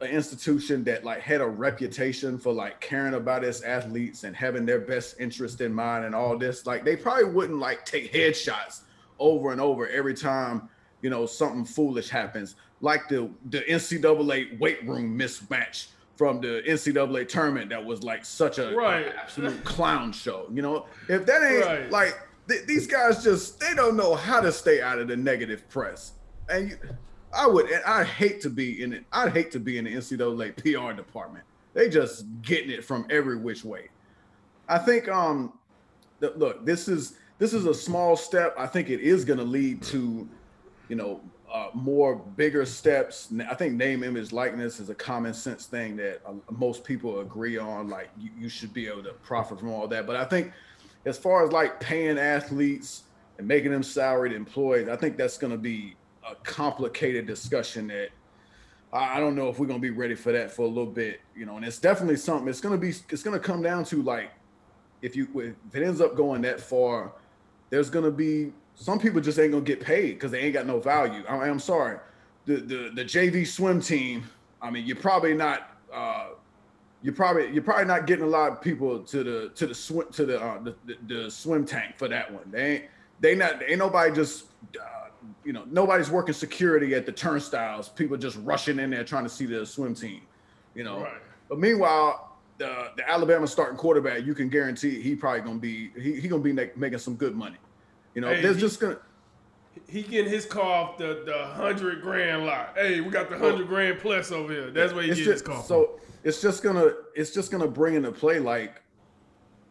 [0.00, 4.66] an institution that like had a reputation for like caring about its athletes and having
[4.66, 8.80] their best interest in mind and all this like they probably wouldn't like take headshots
[9.18, 10.68] over and over every time
[11.04, 17.28] you know, something foolish happens, like the the NCAA weight room mismatch from the NCAA
[17.28, 19.12] tournament that was like such a Right.
[19.22, 20.48] absolute clown show.
[20.50, 21.90] You know, if that ain't Right.
[21.90, 22.14] like
[22.48, 26.12] th- these guys just they don't know how to stay out of the negative press.
[26.48, 26.78] And you,
[27.34, 29.04] I would, and I hate to be in it.
[29.12, 31.44] I'd hate to be in the NCAA PR department.
[31.72, 33.88] They just getting it from every which way.
[34.68, 35.54] I think, um,
[36.20, 38.54] th- look, this is this is a small step.
[38.56, 40.28] I think it is going to lead to,
[40.88, 41.20] you know,
[41.52, 43.32] uh, more bigger steps.
[43.48, 47.58] I think name, image, likeness is a common sense thing that uh, most people agree
[47.58, 47.88] on.
[47.88, 50.06] Like you, you should be able to profit from all that.
[50.06, 50.52] But I think,
[51.06, 53.04] as far as like paying athletes
[53.38, 55.96] and making them salaried employees, I think that's going to be
[56.28, 58.10] a complicated discussion that
[58.94, 61.46] I don't know if we're gonna be ready for that for a little bit, you
[61.46, 61.56] know.
[61.56, 62.48] And it's definitely something.
[62.48, 62.90] It's gonna be.
[63.10, 64.30] It's gonna come down to like,
[65.02, 67.12] if you if it ends up going that far,
[67.70, 70.78] there's gonna be some people just ain't gonna get paid because they ain't got no
[70.78, 71.24] value.
[71.28, 71.98] I, I'm sorry,
[72.46, 74.30] the the the JV swim team.
[74.62, 75.76] I mean, you're probably not.
[75.92, 76.28] Uh,
[77.04, 80.10] you're probably you're probably not getting a lot of people to the to the swim
[80.12, 82.50] to the uh, the, the, the swim tank for that one.
[82.50, 82.84] They ain't
[83.20, 84.46] they not ain't nobody just
[84.80, 85.08] uh,
[85.44, 87.90] you know nobody's working security at the turnstiles.
[87.90, 90.22] People just rushing in there trying to see the swim team.
[90.74, 91.00] You know.
[91.02, 91.20] Right.
[91.50, 96.18] But meanwhile, the the Alabama starting quarterback, you can guarantee he probably gonna be he,
[96.18, 97.58] he gonna be making some good money.
[98.14, 98.96] You know, Hey, there's he- just gonna
[99.86, 102.72] He getting his car off the, the hundred grand lot.
[102.76, 104.70] Hey, we got the hundred grand plus over here.
[104.70, 105.62] That's where he getting his car.
[105.62, 108.82] so it's just gonna it's just gonna bring into play like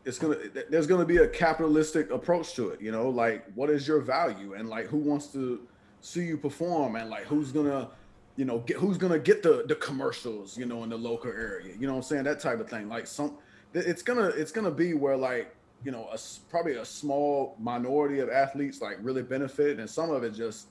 [0.06, 0.38] it's gonna
[0.70, 4.54] there's gonna be a capitalistic approach to it you know like what is your value?
[4.54, 5.68] And like who wants to
[6.02, 6.96] see you perform?
[6.96, 7.90] And like who's gonna
[8.36, 11.74] you know get who's gonna get the the commercials you know in the local area?
[11.78, 12.24] You know what i'm saying?
[12.24, 12.88] That type of thing.
[12.88, 13.38] Like some
[13.74, 16.18] it's gonna it's gonna be where like you know a,
[16.50, 19.80] probably a small minority of athletes like really benefit.
[19.80, 20.68] And some of it just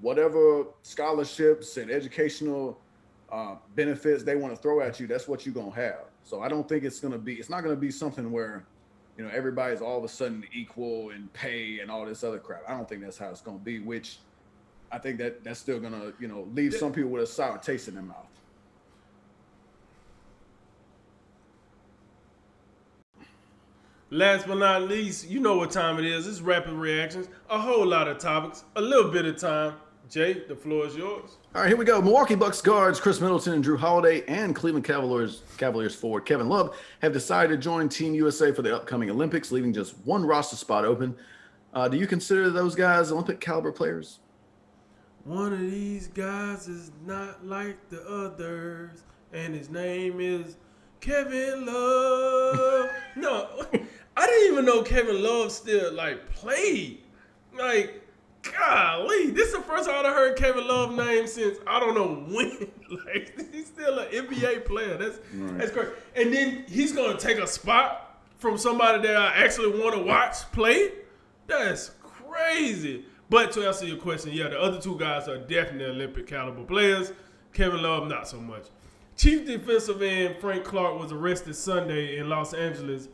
[0.00, 2.78] whatever scholarships and educational
[3.32, 6.04] uh, benefits they want to throw at you, that's what you're gonna have.
[6.22, 7.34] So I don't think it's gonna be.
[7.34, 8.64] It's not gonna be something where,
[9.16, 12.62] you know, everybody's all of a sudden equal in pay and all this other crap.
[12.68, 13.80] I don't think that's how it's gonna be.
[13.80, 14.18] Which
[14.92, 17.88] I think that that's still gonna, you know, leave some people with a sour taste
[17.88, 18.26] in their mouth.
[24.10, 26.26] Last but not least, you know what time it is.
[26.26, 27.28] It's rapid reactions.
[27.48, 28.62] A whole lot of topics.
[28.76, 29.72] A little bit of time.
[30.12, 31.38] Jay, the floor is yours.
[31.54, 32.02] All right, here we go.
[32.02, 36.76] Milwaukee Bucks guards Khris Middleton and Jrue Holiday and Cleveland Cavaliers Cavaliers forward Kevin Love
[37.00, 40.84] have decided to join Team USA for the upcoming Olympics, leaving just one roster spot
[40.84, 41.16] open.
[41.72, 44.18] Uh, do you consider those guys Olympic caliber players?
[45.24, 50.56] One of these guys is not like the others, and his name is
[51.00, 52.90] Kevin Love.
[53.16, 53.48] no,
[54.18, 56.98] I didn't even know Kevin Love still like played.
[57.56, 58.01] Like,
[58.42, 62.26] golly, this is the first time I heard Kevin Love name since I don't know
[62.34, 62.70] when.
[63.06, 64.96] like, he's still an NBA player.
[64.96, 65.88] That's that's great.
[66.14, 70.50] And then he's gonna take a spot from somebody that I actually want to watch
[70.52, 70.90] play.
[71.46, 73.04] That's crazy.
[73.28, 77.12] But to answer your question, yeah, the other two guys are definitely Olympic caliber players.
[77.52, 78.66] Kevin Love, not so much.
[79.16, 83.08] Chief defensive end Frank Clark was arrested Sunday in Los Angeles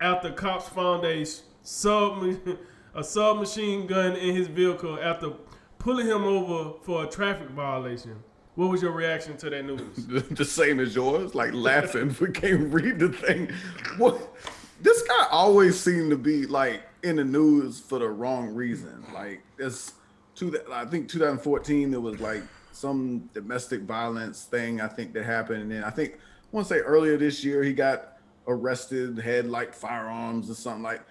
[0.00, 1.24] after cops found a
[1.62, 2.22] sub
[2.96, 5.32] a submachine gun in his vehicle after
[5.78, 8.16] pulling him over for a traffic violation.
[8.54, 10.06] What was your reaction to that news?
[10.30, 12.16] the same as yours, like laughing.
[12.20, 13.52] we can't read the thing.
[13.98, 14.34] What?
[14.80, 19.04] This guy always seemed to be like in the news for the wrong reason.
[19.12, 19.92] Like it's
[20.34, 20.58] two.
[20.72, 22.42] I think 2014 there was like
[22.72, 24.80] some domestic violence thing.
[24.80, 27.62] I think that happened, and then I think I want to say earlier this year
[27.62, 28.16] he got
[28.48, 31.02] arrested, had like firearms or something like.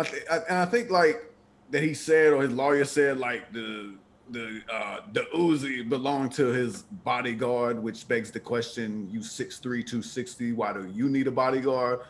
[0.00, 1.30] I th- I, and I think like
[1.70, 3.94] that he said or his lawyer said like the
[4.30, 9.84] the uh the Uzi belonged to his bodyguard, which begs the question: You six three
[9.84, 12.00] two sixty, Why do you need a bodyguard?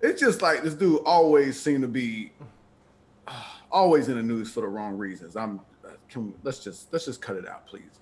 [0.00, 2.32] It's just like this dude always seemed to be
[3.26, 5.36] uh, always in the news for the wrong reasons.
[5.36, 8.00] I'm uh, let's just let's just cut it out, please.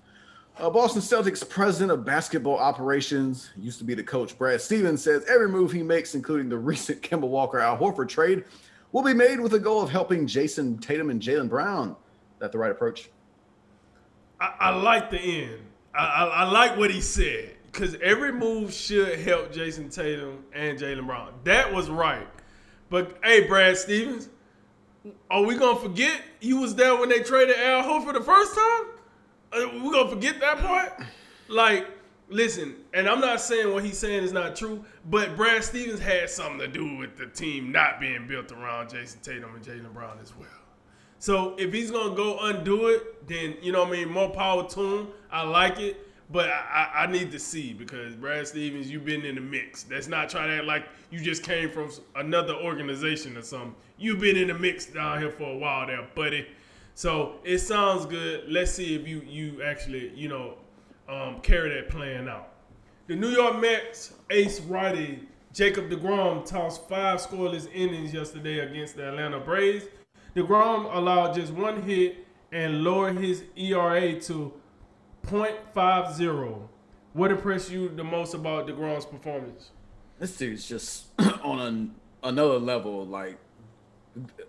[0.57, 4.37] Uh, Boston Celtics president of basketball operations used to be the coach.
[4.37, 8.45] Brad Stevens says every move he makes, including the recent Kemba Walker Al Horford trade,
[8.95, 11.89] will be made with the goal of helping Jayson Tatum and Jaylen Brown.
[11.89, 13.09] Is that the right approach?
[14.39, 15.59] I, I like the end.
[15.93, 20.79] I, I, I like what he said because every move should help Jayson Tatum and
[20.79, 21.33] Jaylen Brown.
[21.43, 22.25] That was right.
[22.89, 24.29] But hey, Brad Stevens,
[25.29, 28.85] are we gonna forget you was there when they traded Al Horford the first time?
[29.51, 31.03] Uh, we gonna forget that part?
[31.49, 31.85] Like,
[32.29, 36.29] listen, and I'm not saying what he's saying is not true, but Brad Stevens had
[36.29, 40.17] something to do with the team not being built around Jayson Tatum and Jaylen Brown
[40.21, 40.47] as well.
[41.19, 44.97] So if he's gonna go undo it, then you know I mean, more power to
[44.97, 45.07] him.
[45.31, 46.01] I like it.
[46.31, 49.83] But I, I, I need to see because Brad Stevens, you've been in the mix.
[49.83, 53.75] That's not trying to act like you just came from another organization or something.
[53.97, 56.47] You've been in the mix down here for a while there, buddy.
[56.95, 58.45] So it sounds good.
[58.49, 60.57] Let's see if you you actually you know
[61.07, 62.53] um, carry that plan out.
[63.07, 69.07] The New York Mets ace righty Jacob DeGrom tossed five scoreless innings yesterday against the
[69.07, 69.85] Atlanta Braves.
[70.35, 74.51] DeGrom allowed just one hit and lowered his ERA to
[75.25, 76.67] 0.50.
[77.13, 79.71] What impressed you the most about DeGrom's performance?
[80.19, 81.05] This dude's just
[81.41, 83.05] on an, another level.
[83.05, 83.37] Like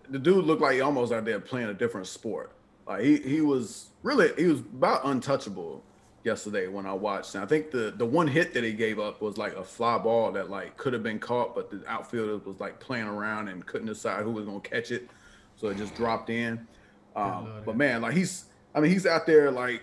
[0.08, 2.50] the dude looked like he almost out there playing a different sport.
[2.84, 5.84] Like he he was really he was about untouchable
[6.26, 7.34] yesterday when I watched.
[7.34, 9.96] And I think the the one hit that he gave up was like a fly
[9.96, 13.64] ball that like could have been caught, but the outfielder was like playing around and
[13.64, 15.08] couldn't decide who was gonna catch it,
[15.56, 16.66] so it just dropped in.
[17.14, 19.82] Um, but man, like he's I mean he's out there like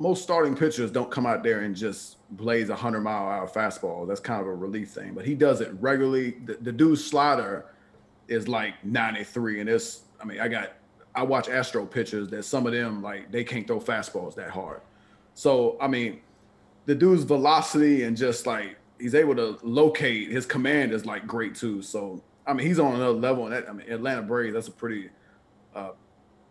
[0.00, 4.06] most starting pitchers don't come out there and just blaze a hundred mile hour fastball.
[4.06, 6.36] That's kind of a relief thing, but he does it regularly.
[6.44, 7.66] The, the dude's slider
[8.26, 10.74] is like 93, and it's I mean I got
[11.14, 14.82] I watch Astro pitchers that some of them like they can't throw fastballs that hard.
[15.38, 16.18] So I mean,
[16.86, 21.54] the dude's velocity and just like he's able to locate his command is like great
[21.54, 21.80] too.
[21.80, 23.44] So I mean, he's on another level.
[23.44, 25.10] And that I mean, Atlanta Braves that's a pretty
[25.76, 25.90] uh,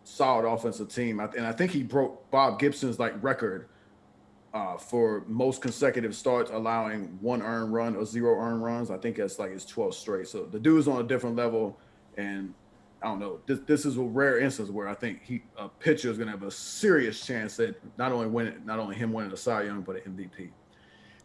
[0.05, 3.67] solid offensive team, and I think he broke Bob Gibson's like record
[4.53, 8.89] uh, for most consecutive starts allowing one earned run or zero earned runs.
[8.89, 10.29] I think that's like his 12th straight.
[10.29, 11.77] So the dude's on a different level,
[12.15, 12.53] and
[13.01, 13.39] I don't know.
[13.45, 16.31] This this is a rare instance where I think he a pitcher is going to
[16.31, 19.81] have a serious chance at not only winning, not only him winning the Cy Young,
[19.81, 20.49] but an MVP.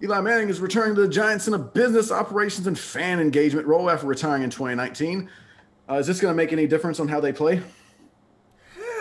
[0.02, 3.88] Eli Manning is returning to the Giants in a business operations and fan engagement role
[3.88, 5.30] after retiring in 2019.
[5.88, 7.62] Uh, is this going to make any difference on how they play?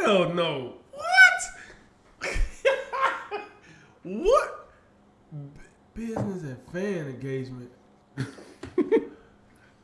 [0.04, 0.76] Hell no.
[0.92, 2.32] What?
[4.04, 4.70] what?
[5.96, 7.72] B- business and fan engagement.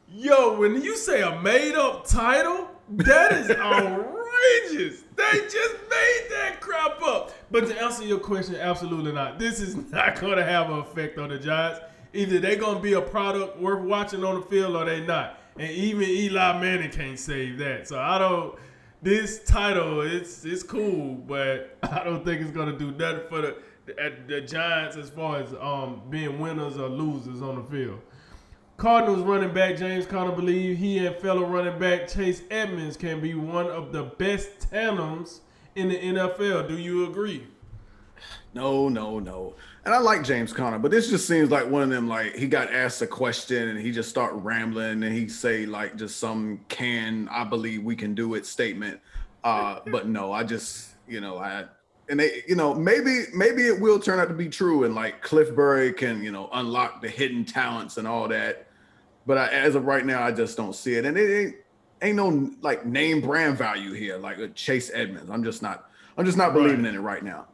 [0.09, 5.03] Yo, when you say a made up title, that is outrageous.
[5.15, 7.33] They just made that crap up.
[7.51, 9.39] But to answer your question, absolutely not.
[9.39, 11.79] This is not going to have an effect on the Giants.
[12.13, 15.39] Either they're going to be a product worth watching on the field or they're not.
[15.57, 17.87] And even Eli Manning can't save that.
[17.87, 18.57] So I don't
[19.01, 23.57] this title, it's it's cool, but I don't think it's gonna do nothing for the
[24.27, 28.01] the Giants as far as um, being winners or losers on the field.
[28.77, 33.33] Cardinals running back James Conner believe he and fellow running back Chase Edmonds can be
[33.33, 35.41] one of the best tandems
[35.75, 36.67] in the NFL.
[36.67, 37.47] Do you agree?
[38.53, 39.55] No, no, no.
[39.83, 42.07] And I like James Conner, but this just seems like one of them.
[42.07, 45.95] Like he got asked a question and he just start rambling and he say like
[45.95, 48.99] just some can I believe we can do it statement.
[49.43, 51.65] Uh, but no, I just you know I
[52.09, 55.23] and they you know maybe maybe it will turn out to be true and like
[55.23, 58.66] Cliff Burry can you know unlock the hidden talents and all that.
[59.27, 61.55] But I, as of right now, I just don't see it, and it ain't
[62.01, 65.29] ain't no like name brand value here like Chase Edmonds.
[65.29, 66.89] I'm just not I'm just not believing right.
[66.89, 67.47] in it right now.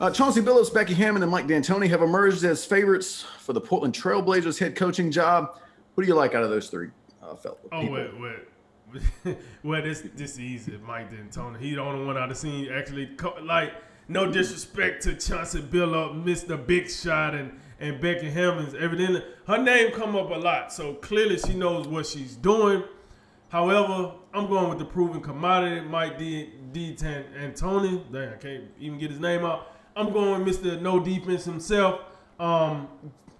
[0.00, 3.94] Uh, Chauncey Billups, Becky Hammond, and Mike D'Antoni have emerged as favorites for the Portland
[3.94, 5.58] Trailblazers head coaching job.
[5.94, 6.88] Who do you like out of those three?
[7.22, 9.36] Uh, felt oh wait, wait.
[9.62, 10.80] well, this this is easy.
[10.84, 11.60] Mike D'Antoni.
[11.60, 13.10] He the only one I've seen actually
[13.42, 13.72] like.
[14.08, 16.66] No disrespect to Chauncey Billups, Mr.
[16.66, 18.74] Big Shot, and and Becky Hammons.
[18.74, 22.84] Evidently, her name come up a lot, so clearly she knows what she's doing.
[23.48, 26.50] However, I'm going with the proven commodity, Mike D.
[26.72, 26.94] D.
[26.94, 28.12] Antoni.
[28.12, 29.72] Dang, I can't even get his name out.
[29.96, 30.80] I'm going with Mr.
[30.80, 32.00] No Defense himself.
[32.38, 32.88] Um,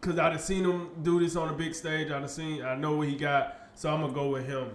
[0.00, 2.10] cause I have seen him do this on a big stage.
[2.10, 4.72] I have seen, I know what he got, so I'm gonna go with him.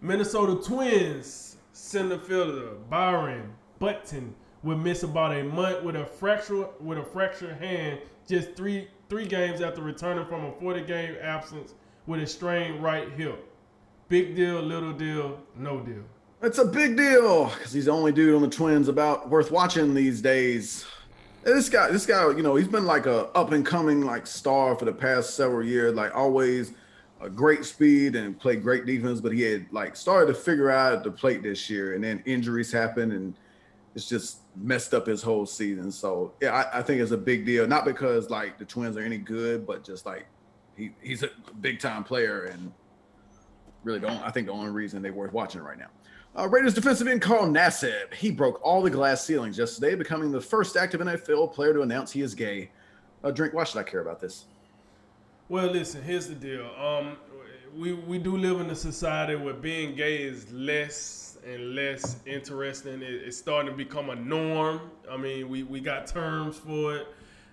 [0.00, 6.98] Minnesota Twins center fielder Byron Buxton will miss about a month with a fracture with
[6.98, 11.74] a fractured hand just three three games after returning from a 40 game absence
[12.06, 13.52] with a strained right hip.
[14.08, 16.04] Big deal, little deal, no deal.
[16.42, 19.94] It's a big deal because he's the only dude on the Twins about worth watching
[19.94, 20.86] these days
[21.54, 24.76] this guy, this guy, you know, he's been like a up and coming like star
[24.76, 25.94] for the past several years.
[25.94, 26.72] Like always,
[27.20, 29.20] a great speed and played great defense.
[29.20, 32.72] But he had like started to figure out the plate this year, and then injuries
[32.72, 33.34] happened, and
[33.96, 35.90] it's just messed up his whole season.
[35.90, 37.66] So yeah, I, I think it's a big deal.
[37.66, 40.26] Not because like the Twins are any good, but just like
[40.76, 41.30] he he's a
[41.62, 42.70] big time player, and
[43.84, 44.22] really don't.
[44.22, 45.88] I think the only reason they're worth watching right now.
[46.38, 48.12] Uh, Raiders defensive end Carl Nassib.
[48.12, 52.12] He broke all the glass ceilings yesterday, becoming the first active NFL player to announce
[52.12, 52.70] he is gay.
[53.24, 54.44] Uh, Drink, why should I care about this?
[55.48, 56.70] Well, listen, here's the deal.
[56.78, 57.16] Um,
[57.74, 63.02] we, we do live in a society where being gay is less and less interesting.
[63.02, 64.80] It, it's starting to become a norm.
[65.10, 67.06] I mean, we, we got terms for it,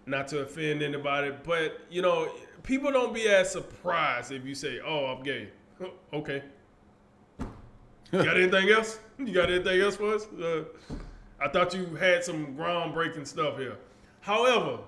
[0.06, 2.30] not to offend anybody, but you know,
[2.64, 5.50] people don't be as surprised if you say, "Oh, I'm gay."
[6.14, 6.44] okay.
[7.40, 9.00] You got anything else?
[9.18, 10.28] You got anything else for us?
[10.28, 10.64] Uh,
[11.40, 13.78] I thought you had some groundbreaking stuff here.
[14.22, 14.80] However,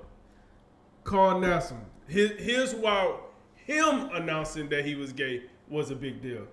[1.03, 1.77] Carl Nassib,
[2.07, 3.15] here's why
[3.55, 6.47] him announcing that he was gay was a big deal.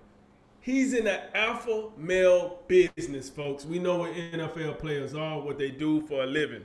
[0.63, 3.65] He's in the alpha male business, folks.
[3.65, 6.63] We know what NFL players are, what they do for a living.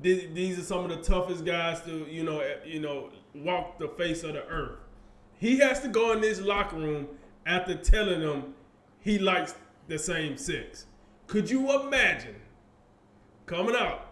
[0.00, 3.88] These are some of the toughest guys to, you know, eh, you know, walk the
[3.88, 4.78] face of the earth.
[5.36, 7.06] He has to go in this locker room
[7.44, 8.54] after telling them
[9.00, 9.56] he likes
[9.88, 10.86] the same sex.
[11.26, 12.36] Could you imagine
[13.44, 14.06] coming out,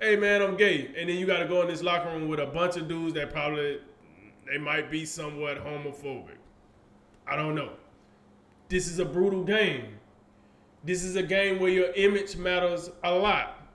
[0.00, 2.40] hey man, I'm gay, and then you got to go in this locker room with
[2.40, 3.78] a bunch of dudes that probably
[4.50, 6.38] they might be somewhat homophobic.
[7.28, 7.74] I don't know.
[8.70, 9.98] This is a brutal game.
[10.84, 13.66] This is a game where your image matters a lot.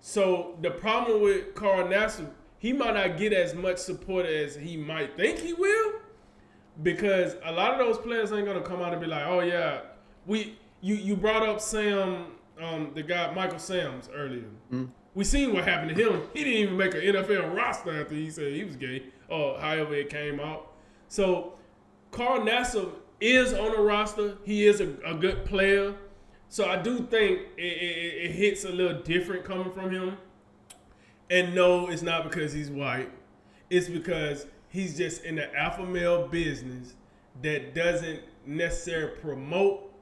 [0.00, 4.76] So the problem with Carl Nassib, he might not get as much support as he
[4.76, 5.94] might think he will,
[6.84, 9.80] because a lot of those players ain't gonna come out and be like, "Oh yeah,
[10.26, 12.26] we you you brought up Sam,
[12.60, 14.48] um, the guy Michael Samms earlier.
[14.72, 14.90] Mm.
[15.14, 16.22] We seen what happened to him.
[16.32, 19.94] He didn't even make an NFL roster after he said he was gay, or however
[19.94, 20.72] it came out.
[21.08, 21.54] So
[22.12, 22.92] Carl Nassib
[23.22, 24.36] is on the roster.
[24.44, 25.94] He is a, a good player.
[26.48, 30.18] So I do think it, it, it, hits a little different coming from him.
[31.30, 33.10] And no, it's not because he's white.
[33.70, 36.94] It's because he's just in the alpha male business
[37.40, 39.92] that doesn't necessarily promote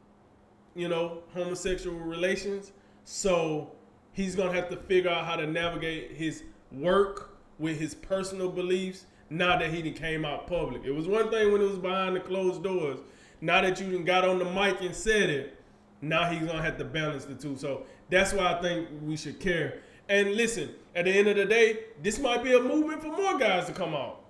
[0.74, 2.72] you know, homosexual relations.
[3.04, 3.72] So
[4.12, 9.06] he's gonna have to figure out how to navigate his work with his personal beliefs.
[9.30, 12.20] Now that he came out public, it was one thing when it was behind the
[12.20, 12.98] closed doors.
[13.40, 15.62] Now that you got on the mic and said it,
[16.02, 17.56] now he's gonna have to balance the two.
[17.56, 19.80] So that's why I think we should care.
[20.08, 23.38] And listen, at the end of the day, this might be a movement for more
[23.38, 24.24] guys to come out.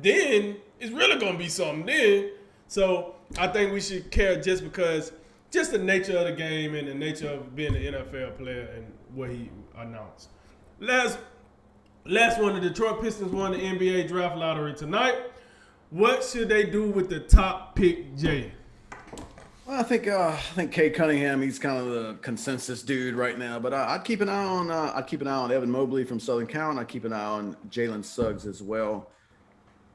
[0.00, 2.30] Then it's really gonna be something then.
[2.68, 5.12] So I think we should care just because
[5.50, 8.92] just the nature of the game and the nature of being an NFL player and
[9.14, 10.28] what he announced.
[10.80, 11.18] Last,
[12.08, 15.16] last one, the Detroit Pistons won the NBA draft lottery tonight.
[15.90, 18.52] What should they do with the top pick, Jay?
[19.66, 21.42] Well, I think uh, I think Cade Cunningham.
[21.42, 23.58] He's kind of the consensus dude right now.
[23.58, 26.04] But uh, I'd keep an eye on uh, I'd keep an eye on Evan Mobley
[26.04, 29.10] from Southern Cal, and I'd keep an eye on Jalen Suggs as well.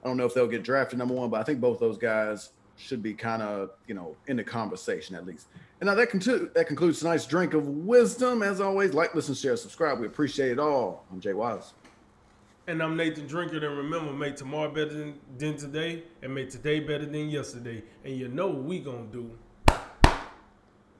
[0.03, 2.51] I don't know if they'll get drafted number one, but I think both those guys
[2.77, 5.47] should be kind of you know in the conversation at least.
[5.79, 8.43] And now that, conclu- that concludes tonight's drink of wisdom.
[8.43, 9.99] As always, like, listen, share, subscribe.
[9.99, 11.05] We appreciate it all.
[11.11, 11.73] I'm Jay Wise.
[12.71, 13.57] And I'm Nathan Drinker.
[13.57, 17.83] And remember, make tomorrow better than, than today, and make today better than yesterday.
[18.05, 19.37] And you know what we gonna do.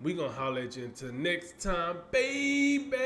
[0.01, 2.97] We gonna holler at you until next time, baby.